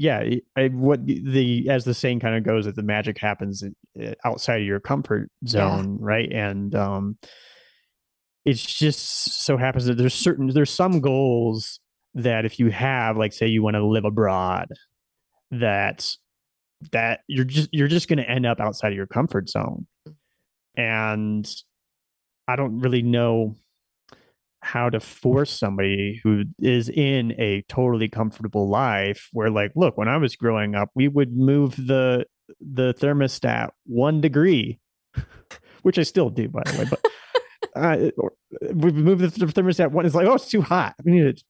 [0.00, 0.22] yeah,
[0.56, 4.60] I, what the as the saying kind of goes that the magic happens uh, outside
[4.60, 6.06] of your comfort zone, yeah.
[6.06, 6.32] right?
[6.32, 7.18] And um
[8.46, 11.80] it's just so happens that there's certain there's some goals
[12.14, 14.68] that if you have like say you want to live abroad
[15.50, 16.08] that
[16.92, 19.86] that you're just you're just going to end up outside of your comfort zone.
[20.76, 21.48] And
[22.48, 23.54] i don't really know
[24.60, 30.08] how to force somebody who is in a totally comfortable life where like look when
[30.08, 32.24] i was growing up we would move the
[32.60, 34.78] the thermostat one degree
[35.82, 37.00] which i still do by the way but
[37.76, 38.10] uh,
[38.74, 40.94] we move the thermostat one it's like oh it's too hot.
[41.04, 41.42] We need it.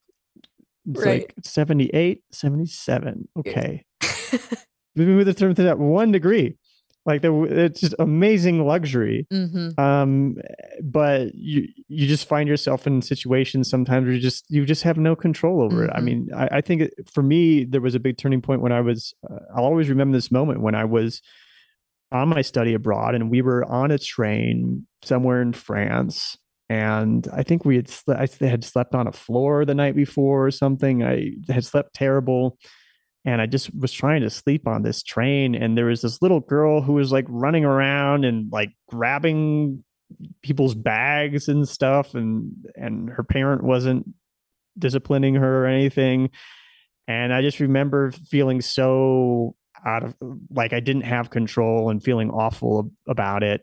[0.90, 1.20] It's right.
[1.20, 3.84] like 78 77 okay
[5.06, 6.56] move the thermostat one degree
[7.08, 9.80] like the, it's just amazing luxury mm-hmm.
[9.80, 10.36] um
[10.82, 14.98] but you you just find yourself in situations sometimes where you just you just have
[14.98, 15.84] no control over mm-hmm.
[15.84, 16.04] it i mm-hmm.
[16.04, 18.80] mean i, I think it, for me there was a big turning point when i
[18.80, 21.22] was uh, i'll always remember this moment when i was
[22.12, 26.36] on my study abroad and we were on a train somewhere in france
[26.68, 30.46] and i think we had sle- i had slept on a floor the night before
[30.46, 32.58] or something i had slept terrible
[33.24, 36.40] and I just was trying to sleep on this train and there was this little
[36.40, 39.84] girl who was like running around and like grabbing
[40.42, 44.06] people's bags and stuff and and her parent wasn't
[44.78, 46.30] disciplining her or anything
[47.06, 49.54] and I just remember feeling so
[49.84, 50.14] out of
[50.50, 53.62] like I didn't have control and feeling awful about it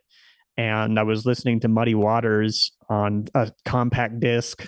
[0.58, 4.66] and I was listening to Muddy Waters on a compact disc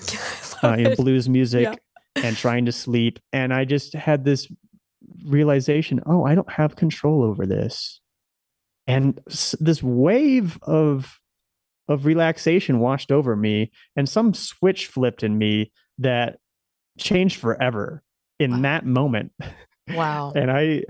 [0.63, 1.80] uh, in blues music
[2.15, 2.23] yeah.
[2.23, 4.47] and trying to sleep and I just had this
[5.26, 8.00] realization oh i don't have control over this
[8.88, 9.20] and
[9.60, 11.20] this wave of
[11.88, 16.38] of relaxation washed over me and some switch flipped in me that
[16.98, 18.04] changed forever
[18.40, 18.62] in wow.
[18.62, 19.32] that moment
[19.90, 20.82] wow and i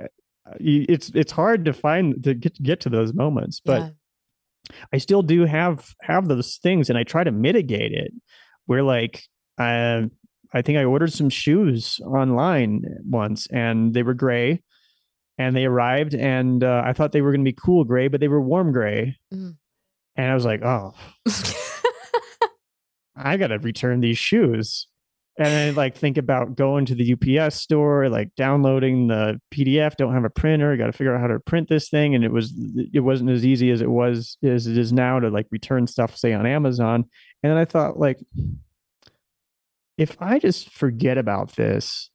[0.59, 4.75] it's it's hard to find to get get to those moments but yeah.
[4.93, 8.11] i still do have have those things and i try to mitigate it
[8.65, 9.23] where like
[9.57, 10.03] uh,
[10.53, 14.61] I think I ordered some shoes online once and they were gray
[15.37, 18.19] and they arrived and uh, I thought they were going to be cool gray, but
[18.19, 19.17] they were warm gray.
[19.33, 19.55] Mm.
[20.15, 20.93] And I was like, oh,
[23.15, 24.87] I got to return these shoes.
[25.39, 30.15] And I like think about going to the UPS store, like downloading the PDF, don't
[30.15, 32.15] have a printer, got to figure out how to print this thing.
[32.15, 32.51] And it was,
[32.91, 36.17] it wasn't as easy as it was, as it is now to like return stuff,
[36.17, 37.05] say on Amazon.
[37.43, 38.17] And then I thought like,
[39.97, 42.09] if I just forget about this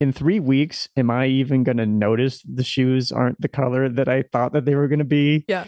[0.00, 4.08] in three weeks, am I even going to notice the shoes aren't the color that
[4.08, 5.44] I thought that they were going to be?
[5.48, 5.66] Yeah.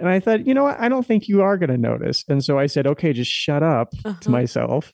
[0.00, 0.78] And I thought, you know what?
[0.78, 2.24] I don't think you are going to notice.
[2.28, 4.20] And so I said, okay, just shut up uh-huh.
[4.20, 4.92] to myself.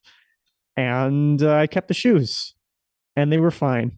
[0.76, 2.54] And uh, I kept the shoes
[3.16, 3.92] and they were fine.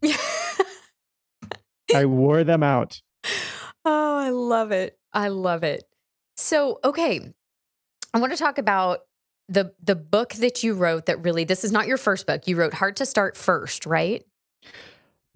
[1.95, 3.01] I wore them out.
[3.89, 4.99] Oh, I love it.
[5.13, 5.85] I love it.
[6.35, 7.21] So, okay.
[8.13, 8.99] I want to talk about
[9.49, 12.47] the the book that you wrote that really this is not your first book.
[12.47, 14.23] You wrote Heart to Start first, right?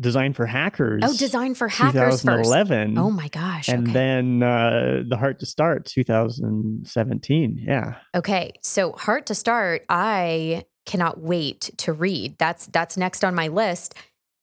[0.01, 1.03] Design for Hackers.
[1.05, 2.95] Oh, Design for Hackers 2011.
[2.95, 2.99] First.
[2.99, 3.69] Oh my gosh.
[3.69, 3.93] And okay.
[3.93, 7.63] then uh, The Heart to Start 2017.
[7.65, 7.97] Yeah.
[8.15, 8.53] Okay.
[8.63, 12.37] So Heart to Start, I cannot wait to read.
[12.39, 13.93] That's that's next on my list.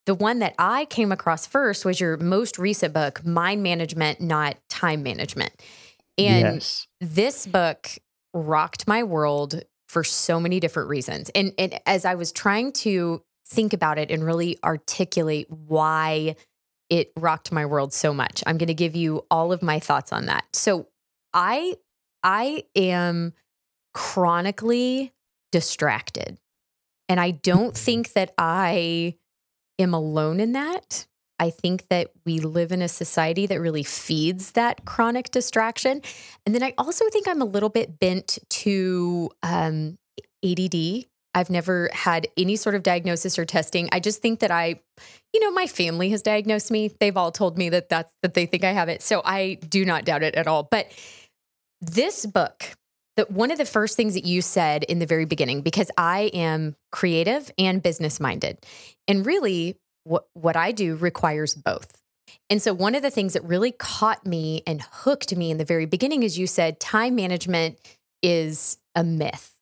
[0.07, 4.57] The one that I came across first was your most recent book, Mind Management, Not
[4.69, 5.53] Time Management.
[6.17, 6.87] And yes.
[7.01, 7.91] this book
[8.35, 11.31] rocked my world for so many different reasons.
[11.31, 16.37] And, and as I was trying to think about it and really articulate why
[16.91, 20.13] it rocked my world so much, I'm going to give you all of my thoughts
[20.13, 20.45] on that.
[20.53, 20.89] So
[21.33, 21.75] I
[22.23, 23.33] I am
[23.95, 25.13] chronically
[25.53, 26.39] distracted.
[27.09, 29.17] And I don't think that I
[29.79, 31.07] am alone in that.
[31.39, 36.03] I think that we live in a society that really feeds that chronic distraction.
[36.45, 39.99] And then I also think I'm a little bit bent to um,
[40.45, 41.07] ADD.
[41.35, 43.89] I've never had any sort of diagnosis or testing.
[43.93, 44.81] I just think that I,
[45.33, 46.91] you know, my family has diagnosed me.
[46.99, 49.03] They've all told me that that's that they think I have it.
[49.03, 50.67] So I do not doubt it at all.
[50.69, 50.91] But
[51.81, 52.73] this book,
[53.17, 56.31] that one of the first things that you said in the very beginning, because I
[56.35, 58.59] am creative and business minded,
[59.07, 59.77] and really
[60.09, 62.01] what what I do requires both.
[62.51, 65.65] And so one of the things that really caught me and hooked me in the
[65.65, 67.79] very beginning is you said time management
[68.23, 69.58] is a myth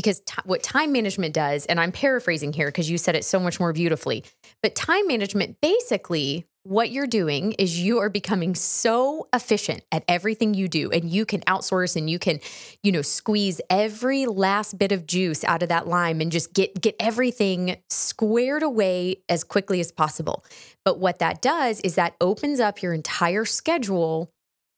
[0.00, 3.38] because t- what time management does, and I'm paraphrasing here because you said it so
[3.38, 4.24] much more beautifully,
[4.62, 10.54] but time management basically what you're doing is you are becoming so efficient at everything
[10.54, 12.38] you do and you can outsource and you can
[12.82, 16.80] you know squeeze every last bit of juice out of that lime and just get
[16.80, 20.44] get everything squared away as quickly as possible.
[20.82, 24.30] But what that does is that opens up your entire schedule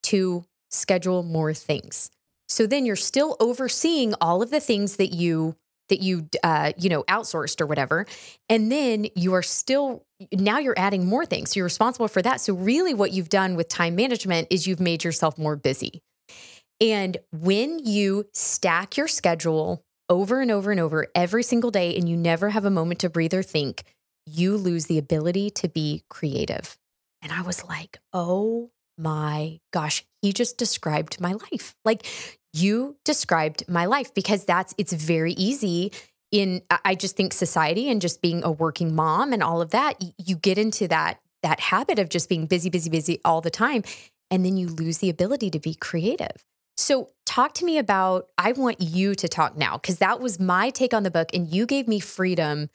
[0.04, 2.10] to schedule more things
[2.52, 5.56] so then you're still overseeing all of the things that you
[5.88, 8.06] that you uh, you know outsourced or whatever,
[8.48, 11.50] and then you are still now you're adding more things.
[11.50, 12.40] So you're responsible for that.
[12.40, 16.02] So really, what you've done with time management is you've made yourself more busy.
[16.80, 22.08] And when you stack your schedule over and over and over every single day, and
[22.08, 23.84] you never have a moment to breathe or think,
[24.26, 26.76] you lose the ability to be creative.
[27.22, 31.74] And I was like, oh my gosh, he just described my life.
[31.84, 32.06] Like
[32.52, 35.92] you described my life because that's it's very easy
[36.30, 40.02] in I just think society and just being a working mom and all of that,
[40.18, 43.82] you get into that that habit of just being busy, busy, busy all the time.
[44.30, 46.44] And then you lose the ability to be creative.
[46.76, 50.70] So, talk to me about, I want you to talk now, because that was my
[50.70, 51.28] take on the book.
[51.34, 52.70] And you gave me freedom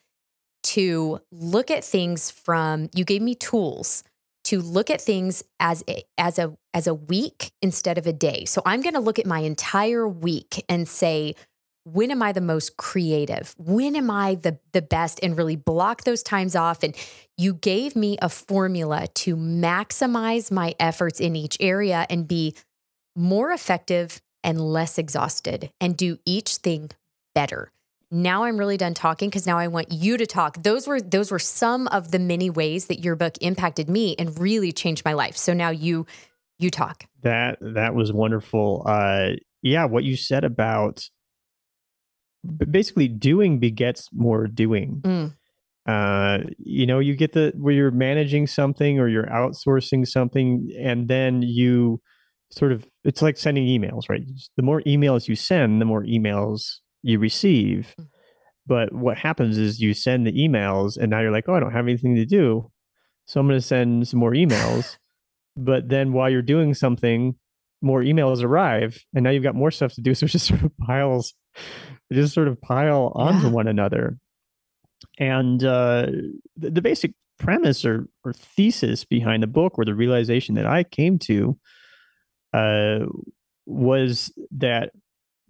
[0.63, 4.03] to look at things from, you gave me tools
[4.47, 8.45] to look at things as a, as a as a week instead of a day.
[8.45, 11.35] So I'm going to look at my entire week and say
[11.83, 13.55] when am I the most creative?
[13.57, 16.95] When am I the the best and really block those times off and
[17.37, 22.55] you gave me a formula to maximize my efforts in each area and be
[23.17, 26.89] more effective and less exhausted and do each thing
[27.35, 27.71] better
[28.10, 30.62] now I'm really done talking because now I want you to talk.
[30.64, 34.38] Those were those were some of the many ways that your book impacted me and
[34.39, 35.36] really changed my life.
[35.36, 36.05] So now you
[36.58, 37.05] you talk.
[37.24, 38.84] That that was wonderful.
[38.86, 39.32] Uh
[39.62, 41.10] yeah, what you said about
[42.70, 45.01] basically doing begets more doing.
[45.03, 45.36] Mm.
[45.86, 51.10] Uh you know, you get the where you're managing something or you're outsourcing something and
[51.10, 52.01] then you
[52.51, 54.24] sort of it's like sending emails, right?
[54.55, 56.78] The more emails you send, the more emails
[57.08, 57.95] you receive.
[57.99, 58.08] Mm.
[58.66, 61.72] But what happens is you send the emails and now you're like, oh, I don't
[61.72, 62.70] have anything to do.
[63.26, 64.97] So I'm going to send some more emails.
[65.58, 67.36] but then while you're doing something,
[67.82, 70.14] more emails arrive and now you've got more stuff to do.
[70.16, 71.34] So it just sort of piles,
[72.10, 73.53] it just sort of pile onto yeah.
[73.53, 74.18] one another.
[75.18, 76.08] And uh,
[76.58, 80.84] the, the basic premise or, or thesis behind the book or the realization that I
[80.84, 81.58] came to
[82.53, 83.05] uh,
[83.66, 84.91] was that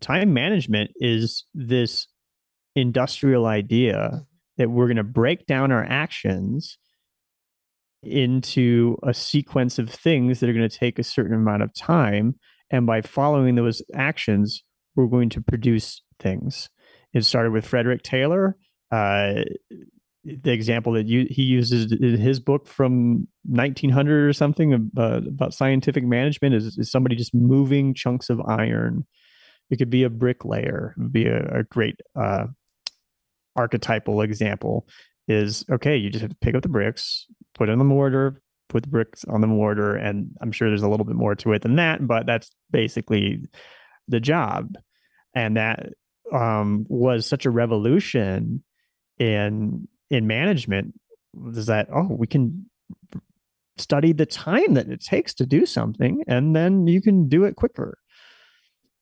[0.01, 2.07] time management is this
[2.75, 4.25] industrial idea
[4.57, 6.77] that we're going to break down our actions
[8.03, 12.35] into a sequence of things that are going to take a certain amount of time.
[12.69, 14.63] And by following those actions,
[14.95, 16.69] we're going to produce things.
[17.13, 18.57] It started with Frederick Taylor.
[18.91, 19.43] Uh,
[20.23, 25.53] the example that you, he uses in his book from 1900 or something uh, about
[25.53, 29.05] scientific management is, is somebody just moving chunks of iron
[29.69, 30.95] it could be a bricklayer.
[31.11, 32.47] Be a, a great uh,
[33.55, 34.87] archetypal example.
[35.27, 35.97] Is okay.
[35.97, 39.25] You just have to pick up the bricks, put in the mortar, put the bricks
[39.25, 42.07] on the mortar, and I'm sure there's a little bit more to it than that,
[42.07, 43.41] but that's basically
[44.07, 44.75] the job.
[45.35, 45.89] And that
[46.31, 48.63] um, was such a revolution
[49.19, 50.93] in in management.
[51.49, 52.69] Is that oh we can
[53.77, 57.57] study the time that it takes to do something, and then you can do it
[57.57, 57.97] quicker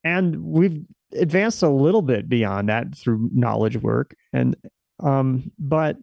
[0.05, 0.77] and we've
[1.13, 4.15] advanced a little bit beyond that through knowledge work.
[4.31, 4.55] And
[5.01, 5.97] um but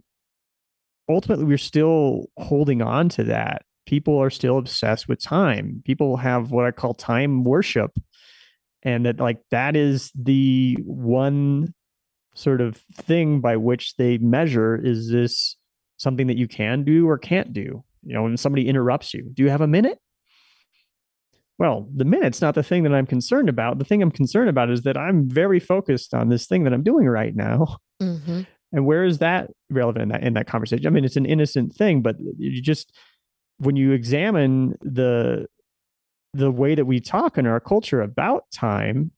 [1.08, 3.62] ultimately we're still holding on to that.
[3.86, 5.82] People are still obsessed with time.
[5.86, 7.96] People have what i call time worship.
[8.82, 11.72] And that like that is the one
[12.34, 15.56] sort of thing by which they measure is this
[15.98, 17.84] something that you can do or can't do?
[18.04, 19.98] You know when somebody interrupts you do you have a minute
[21.62, 23.78] well, the minute's not the thing that I'm concerned about.
[23.78, 26.82] The thing I'm concerned about is that I'm very focused on this thing that I'm
[26.82, 27.78] doing right now.
[28.02, 28.40] Mm-hmm.
[28.72, 30.88] And where is that relevant in that in that conversation?
[30.88, 32.90] I mean, it's an innocent thing, but you just
[33.58, 35.46] when you examine the
[36.34, 39.12] the way that we talk in our culture about time,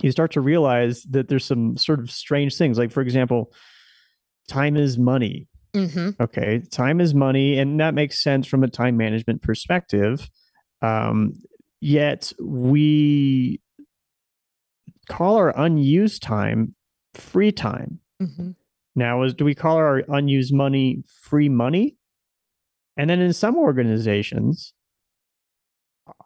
[0.00, 2.78] you start to realize that there's some sort of strange things.
[2.78, 3.52] Like, for example,
[4.46, 5.48] time is money.
[5.74, 6.22] Mm-hmm.
[6.22, 6.62] Okay.
[6.70, 7.58] Time is money.
[7.58, 10.30] And that makes sense from a time management perspective.
[10.82, 11.32] Um,
[11.80, 13.60] yet we
[15.08, 16.74] call our unused time
[17.14, 17.98] free time.
[18.22, 18.50] Mm-hmm.
[18.94, 21.96] Now, is do we call our unused money free money?
[22.96, 24.72] And then in some organizations,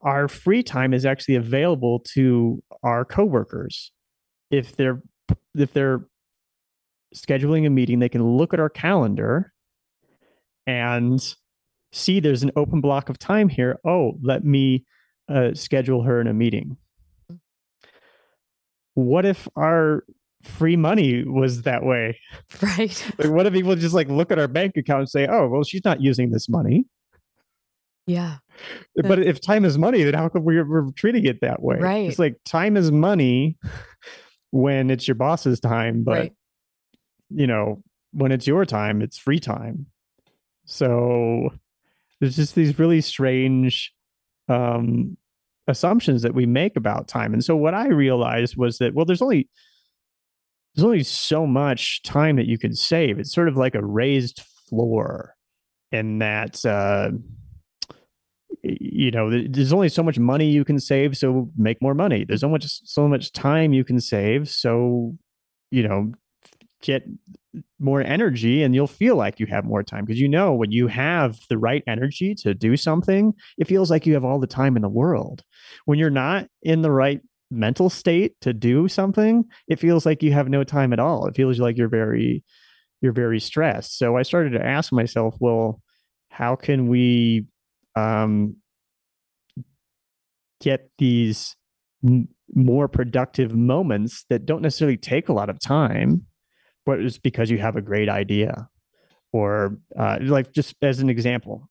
[0.03, 3.93] our free time is actually available to our coworkers.
[4.51, 5.03] If they're
[5.55, 6.07] if they're
[7.15, 9.53] scheduling a meeting, they can look at our calendar
[10.67, 11.35] and
[11.93, 13.79] see there's an open block of time here.
[13.85, 14.85] Oh, let me
[15.29, 16.77] uh, schedule her in a meeting.
[18.95, 20.05] What if our
[20.43, 22.19] free money was that way?
[22.63, 23.13] Right.
[23.19, 25.65] Like, what if people just like look at our bank account and say, "Oh, well,
[25.65, 26.87] she's not using this money."
[28.07, 28.37] Yeah.
[28.97, 31.79] But if time is money, then how come we're, we're treating it that way?
[31.79, 32.09] Right.
[32.09, 33.57] It's like time is money
[34.51, 36.33] when it's your boss's time, but right.
[37.31, 39.87] you know, when it's your time, it's free time.
[40.67, 41.51] So
[42.21, 43.94] there's just these really strange
[44.49, 45.17] um
[45.67, 47.33] assumptions that we make about time.
[47.33, 49.49] And so what I realized was that well, there's only
[50.75, 53.19] there's only so much time that you can save.
[53.19, 55.35] It's sort of like a raised floor
[55.93, 57.11] in that uh
[58.63, 62.41] you know there's only so much money you can save so make more money there's
[62.41, 65.15] so much so much time you can save so
[65.71, 66.13] you know
[66.85, 67.03] get
[67.79, 70.05] more energy and you'll feel like you have more time.
[70.05, 74.07] Because you know when you have the right energy to do something it feels like
[74.07, 75.43] you have all the time in the world.
[75.87, 77.21] When you're not in the right
[77.51, 81.27] mental state to do something it feels like you have no time at all.
[81.27, 82.45] It feels like you're very
[83.01, 83.99] you're very stressed.
[83.99, 85.81] So i started to ask myself well
[86.29, 87.47] how can we
[87.97, 88.57] um,
[90.61, 91.55] get these
[92.05, 96.27] m- more productive moments that don't necessarily take a lot of time,
[96.87, 98.69] but it's because you have a great idea.
[99.33, 101.69] Or, uh, like, just as an example,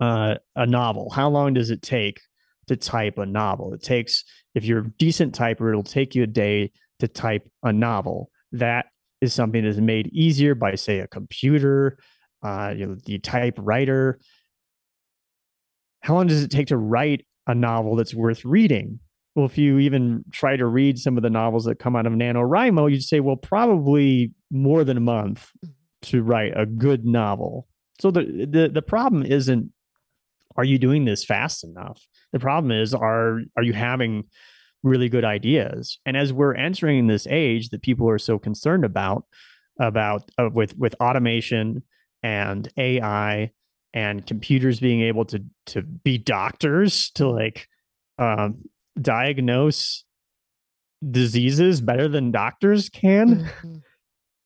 [0.00, 1.10] uh, a novel.
[1.10, 2.20] How long does it take
[2.66, 3.72] to type a novel?
[3.72, 4.24] It takes,
[4.54, 8.30] if you're a decent typer, it'll take you a day to type a novel.
[8.52, 8.86] That
[9.22, 11.96] is something that is made easier by, say, a computer,
[12.42, 14.18] uh, you know, the typewriter
[16.02, 18.98] how long does it take to write a novel that's worth reading?
[19.34, 22.12] Well, if you even try to read some of the novels that come out of
[22.12, 25.50] NaNoWriMo, you'd say, well, probably more than a month
[26.02, 27.66] to write a good novel.
[28.00, 29.72] So the, the, the problem isn't,
[30.56, 32.06] are you doing this fast enough?
[32.32, 34.24] The problem is, are, are you having
[34.82, 35.98] really good ideas?
[36.04, 39.24] And as we're entering this age that people are so concerned about,
[39.80, 41.82] about uh, with, with automation
[42.22, 43.50] and AI
[43.94, 47.68] and computers being able to to be doctors to like
[48.18, 48.62] um,
[49.00, 50.04] diagnose
[51.10, 53.48] diseases better than doctors can.
[53.64, 53.76] Mm-hmm.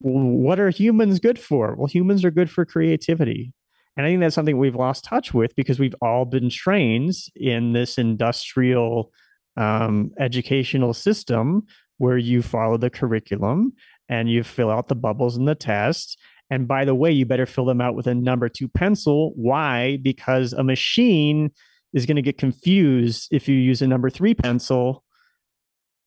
[0.01, 1.75] what are humans good for?
[1.75, 3.53] Well, humans are good for creativity.
[3.97, 7.73] And I think that's something we've lost touch with because we've all been trained in
[7.73, 9.11] this industrial
[9.57, 11.67] um, educational system
[11.97, 13.73] where you follow the curriculum
[14.09, 16.19] and you fill out the bubbles in the test
[16.51, 19.33] and by the way, you better fill them out with a number two pencil.
[19.35, 19.99] Why?
[20.03, 21.51] Because a machine
[21.93, 25.05] is going to get confused if you use a number three pencil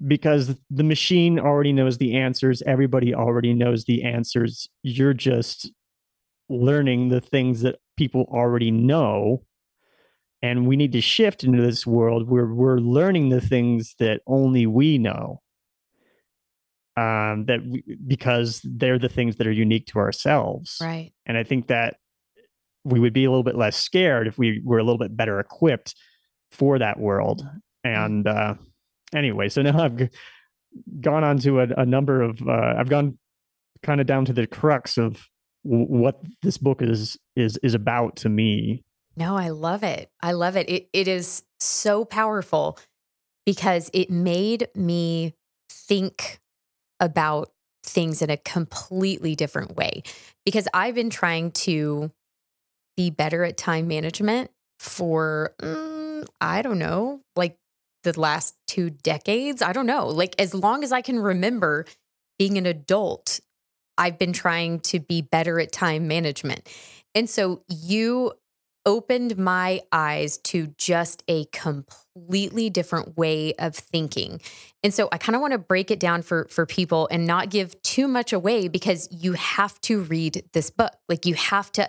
[0.08, 2.62] because the machine already knows the answers.
[2.66, 4.70] Everybody already knows the answers.
[4.82, 5.72] You're just
[6.48, 9.44] learning the things that people already know.
[10.42, 14.66] And we need to shift into this world where we're learning the things that only
[14.66, 15.42] we know
[16.96, 20.78] um, that we, because they're the things that are unique to ourselves.
[20.82, 21.12] Right.
[21.26, 21.98] And I think that
[22.90, 25.40] we would be a little bit less scared if we were a little bit better
[25.40, 25.96] equipped
[26.52, 27.46] for that world.
[27.84, 28.56] And uh,
[29.14, 30.10] anyway, so now I've g-
[31.02, 33.18] gone on to a, a number of, uh, I've gone
[33.84, 35.28] kind of down to the crux of
[35.64, 38.84] w- what this book is is is about to me.
[39.16, 40.12] No, I love it.
[40.22, 40.70] I love it.
[40.70, 42.78] It it is so powerful
[43.46, 45.34] because it made me
[45.70, 46.40] think
[47.00, 47.52] about
[47.84, 50.04] things in a completely different way
[50.46, 52.12] because I've been trying to
[53.00, 57.56] be better at time management for, mm, I don't know, like
[58.04, 59.62] the last two decades.
[59.62, 60.08] I don't know.
[60.08, 61.86] Like, as long as I can remember
[62.38, 63.40] being an adult,
[63.98, 66.68] I've been trying to be better at time management.
[67.16, 68.34] And so you
[68.86, 74.42] opened my eyes to just a completely different way of thinking.
[74.84, 77.50] And so I kind of want to break it down for for people and not
[77.50, 80.92] give too much away because you have to read this book.
[81.08, 81.88] Like you have to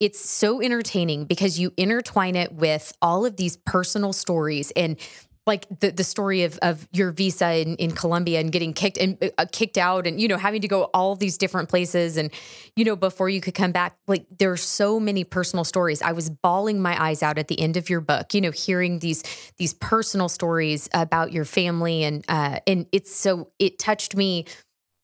[0.00, 4.98] it's so entertaining because you intertwine it with all of these personal stories and
[5.46, 9.18] like the the story of of your visa in, in Colombia and getting kicked and
[9.36, 12.30] uh, kicked out and you know having to go all these different places and
[12.76, 13.96] you know before you could come back.
[14.06, 16.00] Like there are so many personal stories.
[16.00, 19.00] I was bawling my eyes out at the end of your book you know hearing
[19.00, 19.22] these
[19.58, 24.46] these personal stories about your family and uh and it's so it touched me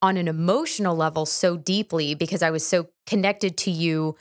[0.03, 4.17] on an emotional level so deeply because I was so connected to you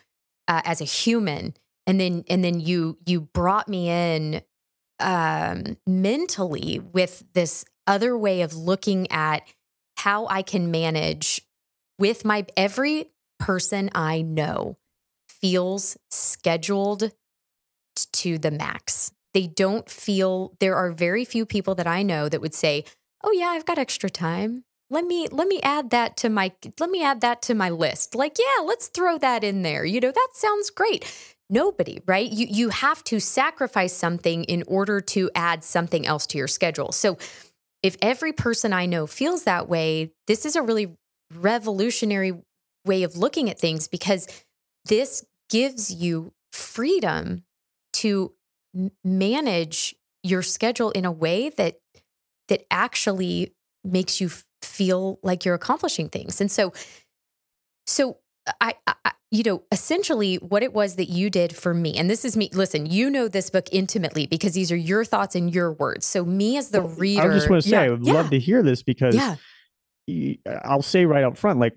[0.50, 1.54] uh, as a human
[1.88, 4.42] and then and then you you brought me in
[5.00, 9.44] um, mentally with this other way of looking at
[9.98, 11.42] how I can manage
[11.98, 14.78] with my every person I know
[15.28, 17.12] feels scheduled
[17.96, 19.12] to the max.
[19.34, 22.84] They don't feel there are very few people that I know that would say,
[23.24, 24.64] "Oh yeah, I've got extra time.
[24.90, 28.16] Let me let me add that to my let me add that to my list."
[28.16, 31.06] Like, "Yeah, let's throw that in there." You know, that sounds great.
[31.50, 32.30] Nobody, right?
[32.30, 36.92] You you have to sacrifice something in order to add something else to your schedule.
[36.92, 37.18] So
[37.82, 40.96] if every person I know feels that way, this is a really
[41.34, 42.34] revolutionary
[42.86, 44.28] way of looking at things because
[44.86, 47.44] this gives you freedom
[47.94, 48.34] to
[49.04, 51.80] manage your schedule in a way that
[52.48, 54.30] that actually makes you
[54.62, 56.42] feel like you're accomplishing things.
[56.42, 56.74] And so
[57.86, 58.18] so
[58.62, 62.26] I, I you know, essentially what it was that you did for me, and this
[62.26, 62.50] is me.
[62.52, 66.08] Listen, you know this book intimately because these are your thoughts and your words.
[66.08, 68.14] So, me as the reader, I just want to say, yeah, I would yeah.
[68.14, 69.36] love to hear this because yeah.
[70.64, 71.76] I'll say right up front, like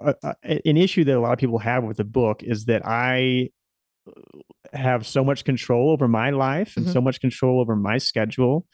[0.00, 2.86] uh, uh, an issue that a lot of people have with the book is that
[2.86, 3.50] I
[4.72, 6.92] have so much control over my life and mm-hmm.
[6.92, 8.64] so much control over my schedule,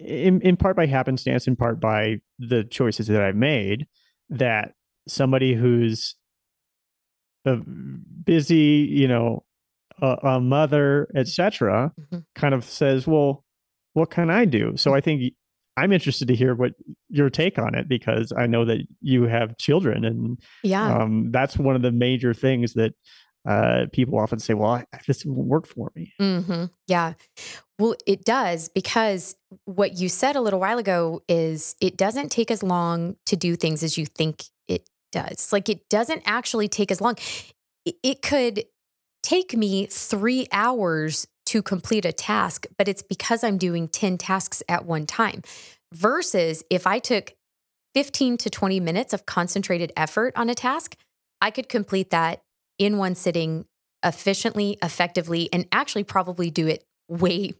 [0.00, 3.86] in, in part by happenstance, in part by the choices that I've made,
[4.30, 4.72] that
[5.06, 6.14] somebody who's
[7.44, 9.44] a busy, you know,
[10.00, 12.18] a, a mother, etc., mm-hmm.
[12.34, 13.44] kind of says, "Well,
[13.94, 15.32] what can I do?" So I think
[15.76, 16.72] I'm interested to hear what
[17.08, 21.56] your take on it because I know that you have children, and yeah, um, that's
[21.56, 22.92] one of the major things that
[23.46, 26.64] uh, people often say, "Well, I, this won't work for me." Mm-hmm.
[26.86, 27.14] Yeah,
[27.78, 32.50] well, it does because what you said a little while ago is it doesn't take
[32.50, 35.52] as long to do things as you think it does.
[35.52, 37.16] Like it doesn't actually take as long.
[37.84, 38.64] It could
[39.22, 44.62] take me three hours to complete a task, but it's because I'm doing 10 tasks
[44.68, 45.42] at one time.
[45.94, 47.32] Versus if I took
[47.94, 50.96] 15 to 20 minutes of concentrated effort on a task,
[51.40, 52.42] I could complete that
[52.78, 53.64] in one sitting
[54.04, 57.52] efficiently, effectively, and actually probably do it way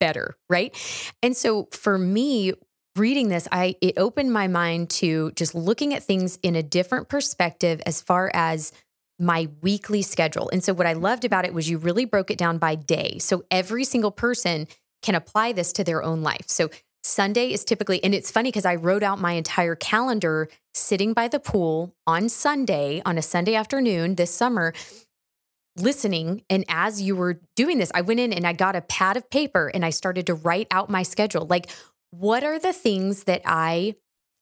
[0.00, 0.36] better.
[0.48, 0.74] Right.
[1.22, 2.54] And so for me,
[2.96, 7.08] reading this i it opened my mind to just looking at things in a different
[7.08, 8.72] perspective as far as
[9.18, 12.36] my weekly schedule and so what i loved about it was you really broke it
[12.36, 14.66] down by day so every single person
[15.00, 16.68] can apply this to their own life so
[17.02, 21.28] sunday is typically and it's funny because i wrote out my entire calendar sitting by
[21.28, 24.72] the pool on sunday on a sunday afternoon this summer
[25.76, 29.16] listening and as you were doing this i went in and i got a pad
[29.16, 31.68] of paper and i started to write out my schedule like
[32.12, 33.96] what are the things that I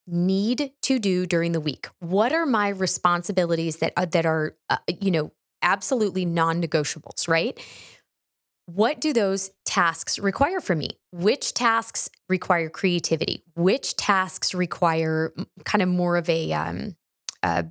[0.06, 1.88] need to do during the week?
[2.00, 5.32] What are my responsibilities that uh, that are uh, you know
[5.62, 7.58] absolutely non-negotiables, right?
[8.74, 10.90] What do those tasks require from me?
[11.12, 13.42] Which tasks require creativity?
[13.54, 15.32] Which tasks require
[15.64, 16.96] kind of more of a um
[17.42, 17.66] a,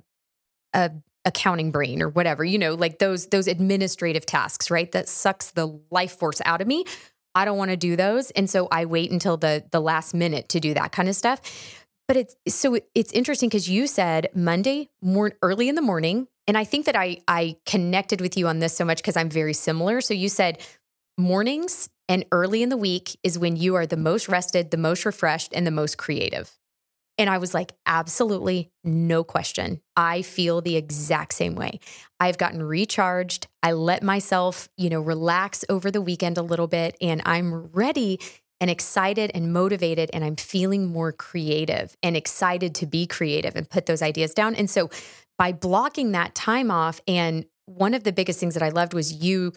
[0.74, 0.90] a
[1.24, 4.90] accounting brain or whatever, you know, like those those administrative tasks, right?
[4.92, 6.84] That sucks the life force out of me.
[7.34, 8.30] I don't want to do those.
[8.32, 11.40] And so I wait until the the last minute to do that kind of stuff.
[12.08, 16.26] But it's so it's interesting because you said Monday more early in the morning.
[16.48, 19.30] And I think that I I connected with you on this so much because I'm
[19.30, 20.00] very similar.
[20.00, 20.58] So you said
[21.18, 25.04] mornings and early in the week is when you are the most rested, the most
[25.04, 26.50] refreshed, and the most creative.
[27.18, 29.82] And I was like, absolutely no question.
[29.94, 31.78] I feel the exact same way.
[32.18, 33.46] I've gotten recharged.
[33.62, 38.20] I let myself, you know, relax over the weekend a little bit and I'm ready
[38.58, 43.68] and excited and motivated and I'm feeling more creative and excited to be creative and
[43.68, 44.54] put those ideas down.
[44.54, 44.88] And so
[45.36, 49.12] by blocking that time off and one of the biggest things that I loved was
[49.12, 49.52] you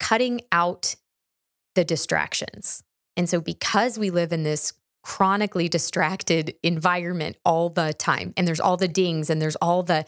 [0.00, 0.94] cutting out
[1.74, 2.82] the distractions.
[3.16, 4.72] And so because we live in this
[5.04, 10.04] chronically distracted environment all the time and there's all the dings and there's all the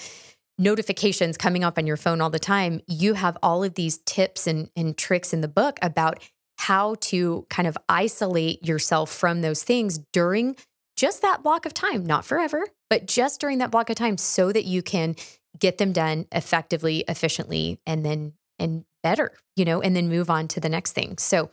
[0.58, 4.46] notifications coming up on your phone all the time you have all of these tips
[4.46, 6.18] and, and tricks in the book about
[6.56, 10.56] how to kind of isolate yourself from those things during
[10.96, 14.50] just that block of time not forever but just during that block of time so
[14.50, 15.14] that you can
[15.58, 20.48] get them done effectively efficiently and then and better you know and then move on
[20.48, 21.50] to the next thing so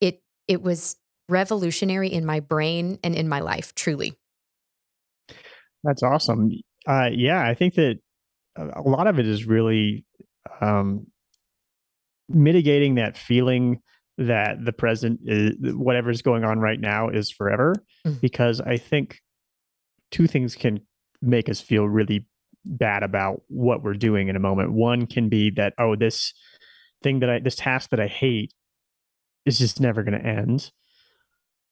[0.00, 0.96] it it was
[1.30, 4.18] revolutionary in my brain and in my life, truly.
[5.84, 6.50] That's awesome.
[6.86, 8.00] Uh, yeah, I think that
[8.56, 10.04] a lot of it is really
[10.60, 11.06] um,
[12.28, 13.80] mitigating that feeling
[14.18, 17.74] that the present is whatever's going on right now is forever
[18.06, 18.20] mm.
[18.20, 19.22] because i think
[20.10, 20.78] two things can
[21.22, 22.26] make us feel really
[22.66, 26.34] bad about what we're doing in a moment one can be that oh this
[27.02, 28.52] thing that i this task that i hate
[29.46, 30.70] is just never going to end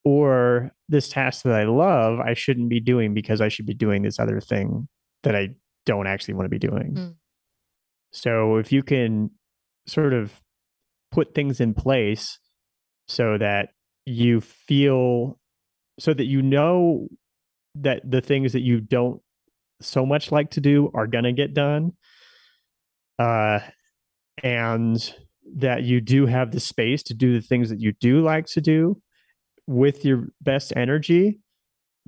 [0.05, 4.03] or this task that i love i shouldn't be doing because i should be doing
[4.03, 4.89] this other thing
[5.23, 5.49] that i
[5.87, 7.15] don't actually want to be doing mm.
[8.13, 9.31] so if you can
[9.87, 10.41] sort of
[11.11, 12.39] put things in place
[13.07, 13.71] so that
[14.05, 15.39] you feel
[15.99, 17.09] so that you know
[17.75, 19.21] that the things that you don't
[19.81, 21.93] so much like to do are going to get done
[23.19, 23.59] uh
[24.43, 25.15] and
[25.57, 28.61] that you do have the space to do the things that you do like to
[28.61, 29.01] do
[29.67, 31.41] with your best energy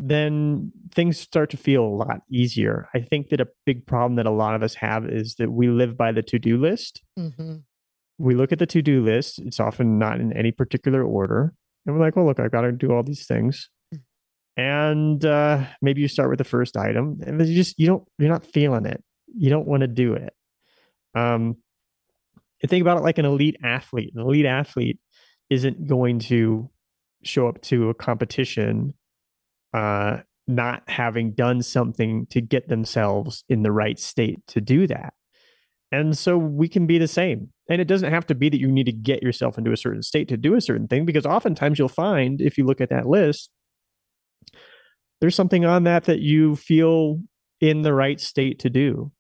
[0.03, 2.89] then things start to feel a lot easier.
[2.95, 5.69] I think that a big problem that a lot of us have is that we
[5.69, 7.03] live by the to do list.
[7.19, 7.57] Mm-hmm
[8.21, 9.39] we look at the to do list.
[9.39, 11.55] It's often not in any particular order.
[11.87, 13.71] And we're like, well, look, I've got to do all these things.
[14.57, 18.29] And uh, maybe you start with the first item and you just, you don't, you're
[18.29, 19.03] not feeling it.
[19.35, 20.35] You don't want to do it.
[21.15, 21.57] Um,
[22.63, 24.13] you think about it like an elite athlete.
[24.15, 24.99] An elite athlete
[25.49, 26.71] isn't going to
[27.23, 28.95] show up to a competition
[29.75, 35.15] uh, not having done something to get themselves in the right state to do that.
[35.93, 37.53] And so we can be the same.
[37.69, 40.03] And it doesn't have to be that you need to get yourself into a certain
[40.03, 43.07] state to do a certain thing, because oftentimes you'll find, if you look at that
[43.07, 43.51] list,
[45.21, 47.21] there's something on that that you feel
[47.61, 49.13] in the right state to do.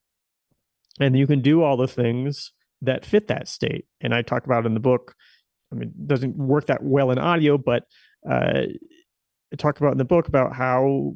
[0.99, 3.87] And you can do all the things that fit that state.
[4.01, 5.15] And I talk about in the book,
[5.73, 7.85] I mean, it doesn't work that well in audio, but
[8.29, 8.63] uh,
[9.53, 11.15] I talk about in the book about how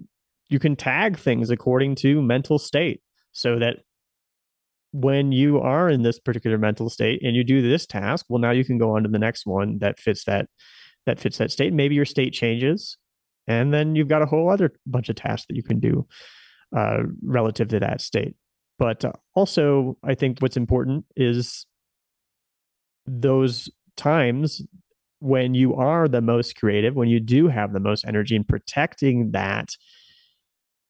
[0.48, 3.02] you can tag things according to mental state
[3.32, 3.78] so that
[4.92, 8.52] when you are in this particular mental state and you do this task well now
[8.52, 10.46] you can go on to the next one that fits that
[11.06, 11.72] that fits that state.
[11.72, 12.96] Maybe your state changes
[13.46, 16.06] and then you've got a whole other bunch of tasks that you can do
[16.74, 18.36] uh, relative to that state
[18.78, 21.66] but uh, also i think what's important is
[23.06, 24.62] those times
[25.20, 29.30] when you are the most creative when you do have the most energy in protecting
[29.32, 29.70] that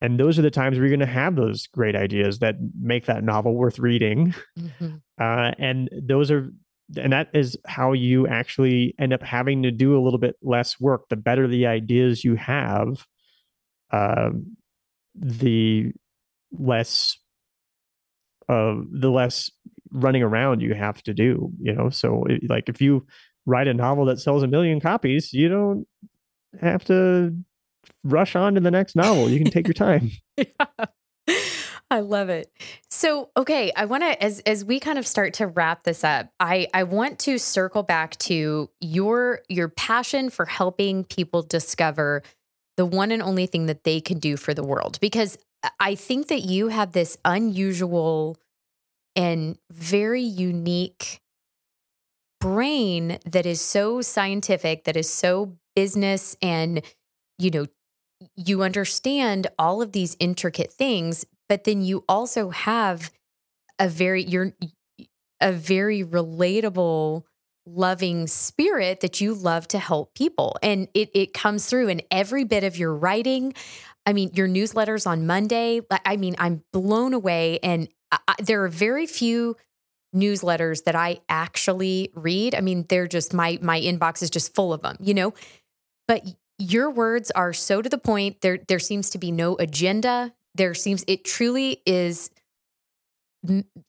[0.01, 3.07] and those are the times where you're going to have those great ideas that make
[3.07, 4.97] that novel worth reading mm-hmm.
[5.21, 6.51] uh, and those are
[6.99, 10.79] and that is how you actually end up having to do a little bit less
[10.79, 13.07] work the better the ideas you have
[13.91, 14.31] uh,
[15.15, 15.93] the
[16.53, 17.17] less
[18.49, 19.51] uh, the less
[19.91, 23.07] running around you have to do you know so like if you
[23.47, 25.87] write a novel that sells a million copies you don't
[26.61, 27.35] have to
[28.03, 29.29] rush on to the next novel.
[29.29, 30.11] You can take your time.
[30.37, 30.87] yeah.
[31.91, 32.51] I love it.
[32.91, 36.29] So, okay, I want to as as we kind of start to wrap this up,
[36.41, 42.23] I I want to circle back to your your passion for helping people discover
[42.77, 45.39] the one and only thing that they can do for the world because
[45.81, 48.37] I think that you have this unusual
[49.17, 51.21] and very unique
[52.41, 56.83] brain that is so scientific, that is so business and
[57.39, 57.67] you know,
[58.37, 63.11] you understand all of these intricate things, but then you also have
[63.79, 64.53] a very you're
[65.41, 67.25] a very relatable
[67.67, 70.57] loving spirit that you love to help people.
[70.63, 73.55] And it it comes through in every bit of your writing
[74.07, 78.69] i mean your newsletters on monday i mean i'm blown away and I, there are
[78.69, 79.57] very few
[80.15, 84.73] newsletters that i actually read i mean they're just my my inbox is just full
[84.73, 85.35] of them you know
[86.07, 86.25] but
[86.59, 88.41] your words are so to the point.
[88.41, 90.33] There there seems to be no agenda.
[90.55, 92.31] There seems it truly is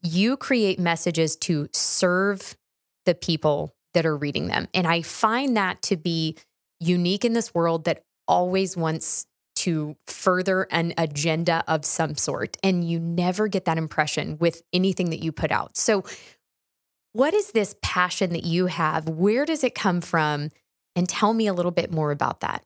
[0.02, 2.58] you create messages to serve
[3.06, 4.68] the people that are reading them.
[4.74, 6.36] And I find that to be
[6.80, 9.26] unique in this world that always wants
[9.66, 12.56] to further an agenda of some sort.
[12.62, 15.76] And you never get that impression with anything that you put out.
[15.76, 16.04] So,
[17.14, 19.10] what is this passion that you have?
[19.10, 20.50] Where does it come from?
[20.96, 22.64] And tell me a little bit more about that.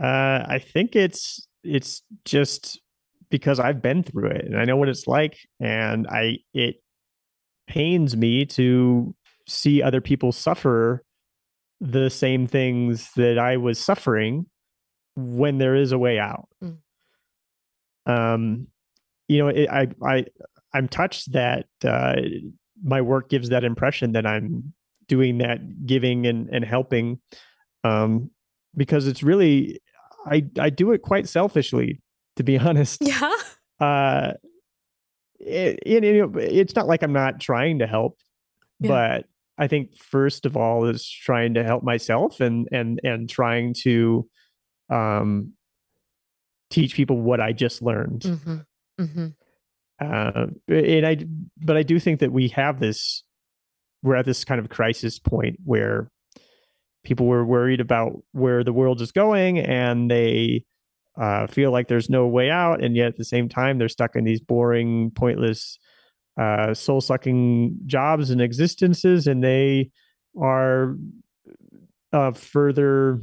[0.00, 2.80] Uh, I think it's it's just
[3.28, 6.76] because I've been through it and I know what it's like, and I it
[7.66, 9.14] pains me to
[9.46, 11.02] see other people suffer
[11.80, 14.46] the same things that I was suffering
[15.16, 16.48] when there is a way out.
[16.62, 16.78] Mm.
[18.06, 18.66] Um,
[19.28, 20.24] you know, it, I I
[20.72, 22.16] I'm touched that uh,
[22.82, 24.74] my work gives that impression that I'm
[25.08, 27.20] doing that giving and, and helping
[27.84, 28.30] um,
[28.76, 29.80] because it's really
[30.26, 32.00] I I do it quite selfishly,
[32.36, 33.02] to be honest.
[33.02, 33.32] Yeah.
[33.80, 34.32] Uh,
[35.38, 38.18] it, it, it, it's not like I'm not trying to help,
[38.80, 38.88] yeah.
[38.88, 39.24] but
[39.58, 44.28] I think first of all is trying to help myself and and and trying to
[44.88, 45.52] um
[46.70, 48.22] teach people what I just learned.
[48.22, 48.56] Mm-hmm.
[49.00, 49.26] Mm-hmm.
[49.98, 51.16] Uh, and I,
[51.58, 53.22] but I do think that we have this.
[54.02, 56.10] We're at this kind of crisis point where
[57.04, 60.64] people were worried about where the world is going, and they
[61.18, 64.16] uh, feel like there's no way out, and yet at the same time they're stuck
[64.16, 65.78] in these boring, pointless,
[66.38, 69.90] uh, soul-sucking jobs and existences, and they
[70.40, 70.96] are
[72.12, 73.20] uh, further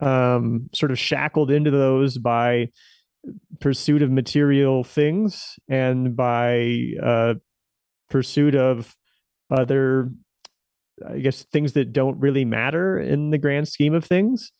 [0.00, 2.68] um, sort of shackled into those by
[3.60, 7.34] pursuit of material things and by uh,
[8.08, 8.96] pursuit of
[9.50, 10.10] other,
[11.06, 14.52] I guess, things that don't really matter in the grand scheme of things.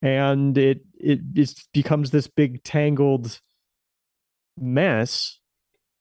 [0.00, 3.40] And it it, it becomes this big tangled
[4.56, 5.40] mess,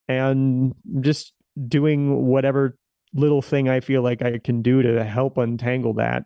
[0.07, 1.33] and just
[1.67, 2.77] doing whatever
[3.13, 6.25] little thing I feel like I can do to help untangle that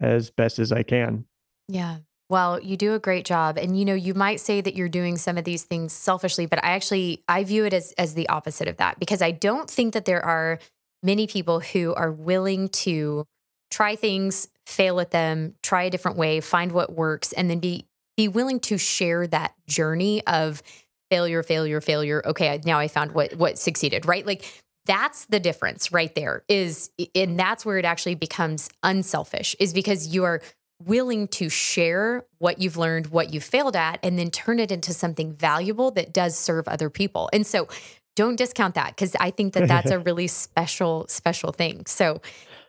[0.00, 1.24] as best as I can.
[1.70, 1.98] Yeah.
[2.28, 3.58] Well, you do a great job.
[3.58, 6.62] And you know, you might say that you're doing some of these things selfishly, but
[6.64, 9.94] I actually I view it as as the opposite of that because I don't think
[9.94, 10.58] that there are
[11.02, 13.24] many people who are willing to
[13.70, 17.86] try things, fail at them, try a different way, find what works and then be
[18.16, 20.62] be willing to share that journey of
[21.10, 22.22] failure, failure, failure.
[22.26, 24.26] Okay, now I found what what succeeded, right?
[24.26, 24.44] Like
[24.86, 30.08] that's the difference right there is and that's where it actually becomes unselfish is because
[30.08, 30.40] you are
[30.84, 34.92] willing to share what you've learned, what you failed at, and then turn it into
[34.92, 37.28] something valuable that does serve other people.
[37.32, 37.68] And so
[38.16, 41.86] don't discount that because I think that that's a really special, special thing.
[41.86, 42.20] So,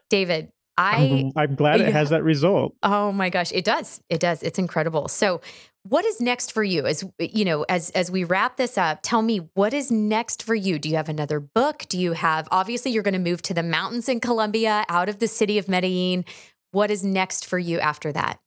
[0.10, 2.76] David, I I'm, I'm glad it has that result.
[2.84, 4.02] Oh my gosh, it does.
[4.10, 4.44] It does.
[4.44, 5.08] It's incredible.
[5.08, 5.42] So,
[5.84, 9.22] what is next for you as you know as as we wrap this up tell
[9.22, 12.92] me what is next for you do you have another book do you have obviously
[12.92, 16.24] you're going to move to the mountains in colombia out of the city of medellin
[16.72, 18.40] what is next for you after that?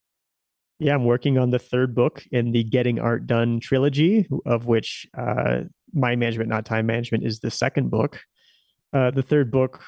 [0.79, 5.07] Yeah, I'm working on the third book in the Getting Art Done trilogy, of which
[5.17, 5.61] uh,
[5.93, 8.21] Mind Management, Not Time Management is the second book.
[8.93, 9.83] Uh, the third book,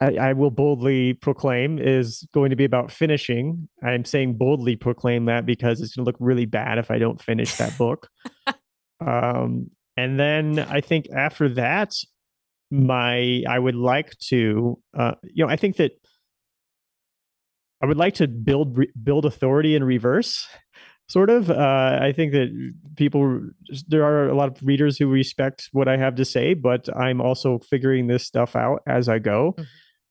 [0.00, 3.68] I, I, will boldly proclaim, is going to be about finishing.
[3.82, 7.20] I'm saying boldly proclaim that because it's going to look really bad if I don't
[7.20, 8.08] finish that book.
[9.06, 11.94] um, and then I think after that,
[12.70, 15.92] my I would like to, uh, you know, I think that
[17.82, 20.46] I would like to build build authority in reverse,
[21.08, 21.50] sort of.
[21.50, 23.40] Uh, I think that people
[23.88, 27.20] there are a lot of readers who respect what I have to say, but I'm
[27.20, 29.54] also figuring this stuff out as I go.
[29.58, 29.62] Mm-hmm.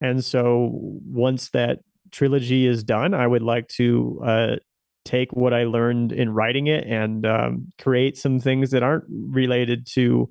[0.01, 1.79] And so once that
[2.11, 4.55] trilogy is done, I would like to uh,
[5.05, 9.87] take what I learned in writing it and um, create some things that aren't related
[9.93, 10.29] to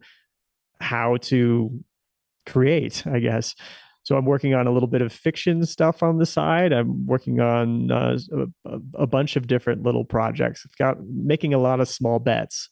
[0.80, 1.84] how to
[2.47, 3.55] create, I guess.
[4.11, 6.73] So I'm working on a little bit of fiction stuff on the side.
[6.73, 8.19] I'm working on uh,
[8.65, 10.67] a, a, bunch of different little projects.
[10.67, 12.71] I've got making a lot of small bets.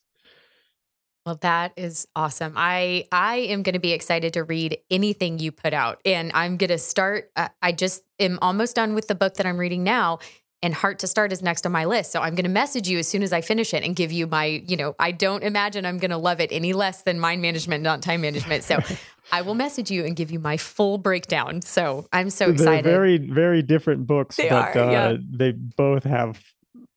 [1.25, 2.55] Well, that is awesome.
[2.57, 6.57] I I am going to be excited to read anything you put out, and I'm
[6.57, 7.31] going to start.
[7.37, 10.19] Uh, I just am almost done with the book that I'm reading now,
[10.63, 12.11] and Heart to Start is next on my list.
[12.13, 14.27] So I'm going to message you as soon as I finish it and give you
[14.27, 17.43] my, you know, I don't imagine I'm going to love it any less than mind
[17.43, 18.65] management, not time management.
[18.65, 18.79] So
[19.33, 21.63] I will message you and give you my full breakdown.
[21.63, 22.85] So I'm so excited.
[22.85, 25.17] They're very, very different books, they but are, uh, yeah.
[25.31, 26.41] they both have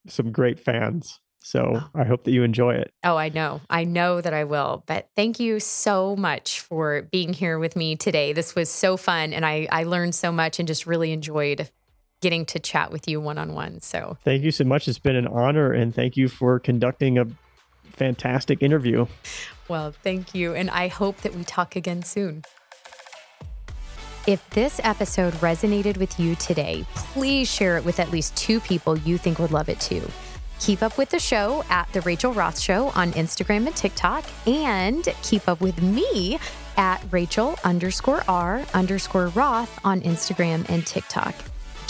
[0.08, 1.20] some great fans.
[1.44, 2.00] So oh.
[2.00, 2.94] I hope that you enjoy it.
[3.04, 3.62] Oh, I know.
[3.70, 4.84] I know that I will.
[4.86, 8.32] But thank you so much for being here with me today.
[8.34, 11.70] This was so fun and I, I learned so much and just really enjoyed
[12.22, 13.82] getting to chat with you one on one.
[13.82, 14.88] So thank you so much.
[14.88, 17.26] It's been an honor and thank you for conducting a
[17.92, 19.06] fantastic interview.
[19.68, 20.54] Well, thank you.
[20.54, 22.44] And I hope that we talk again soon.
[24.28, 28.98] If this episode resonated with you today, please share it with at least two people
[29.00, 30.08] you think would love it too.
[30.60, 35.08] Keep up with the show at The Rachel Roth Show on Instagram and TikTok, and
[35.24, 36.38] keep up with me
[36.78, 41.34] at Rachel underscore R underscore Roth on Instagram and TikTok.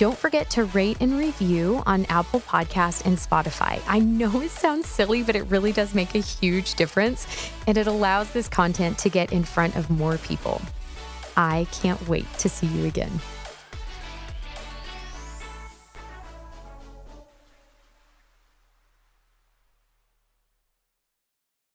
[0.02, 3.80] Don't forget to rate and review on Apple Podcast and Spotify.
[3.88, 7.28] I know it sounds silly, but it really does make a huge difference
[7.68, 10.60] and it allows this content to get in front of more people.
[11.38, 13.12] I can't wait to see you again.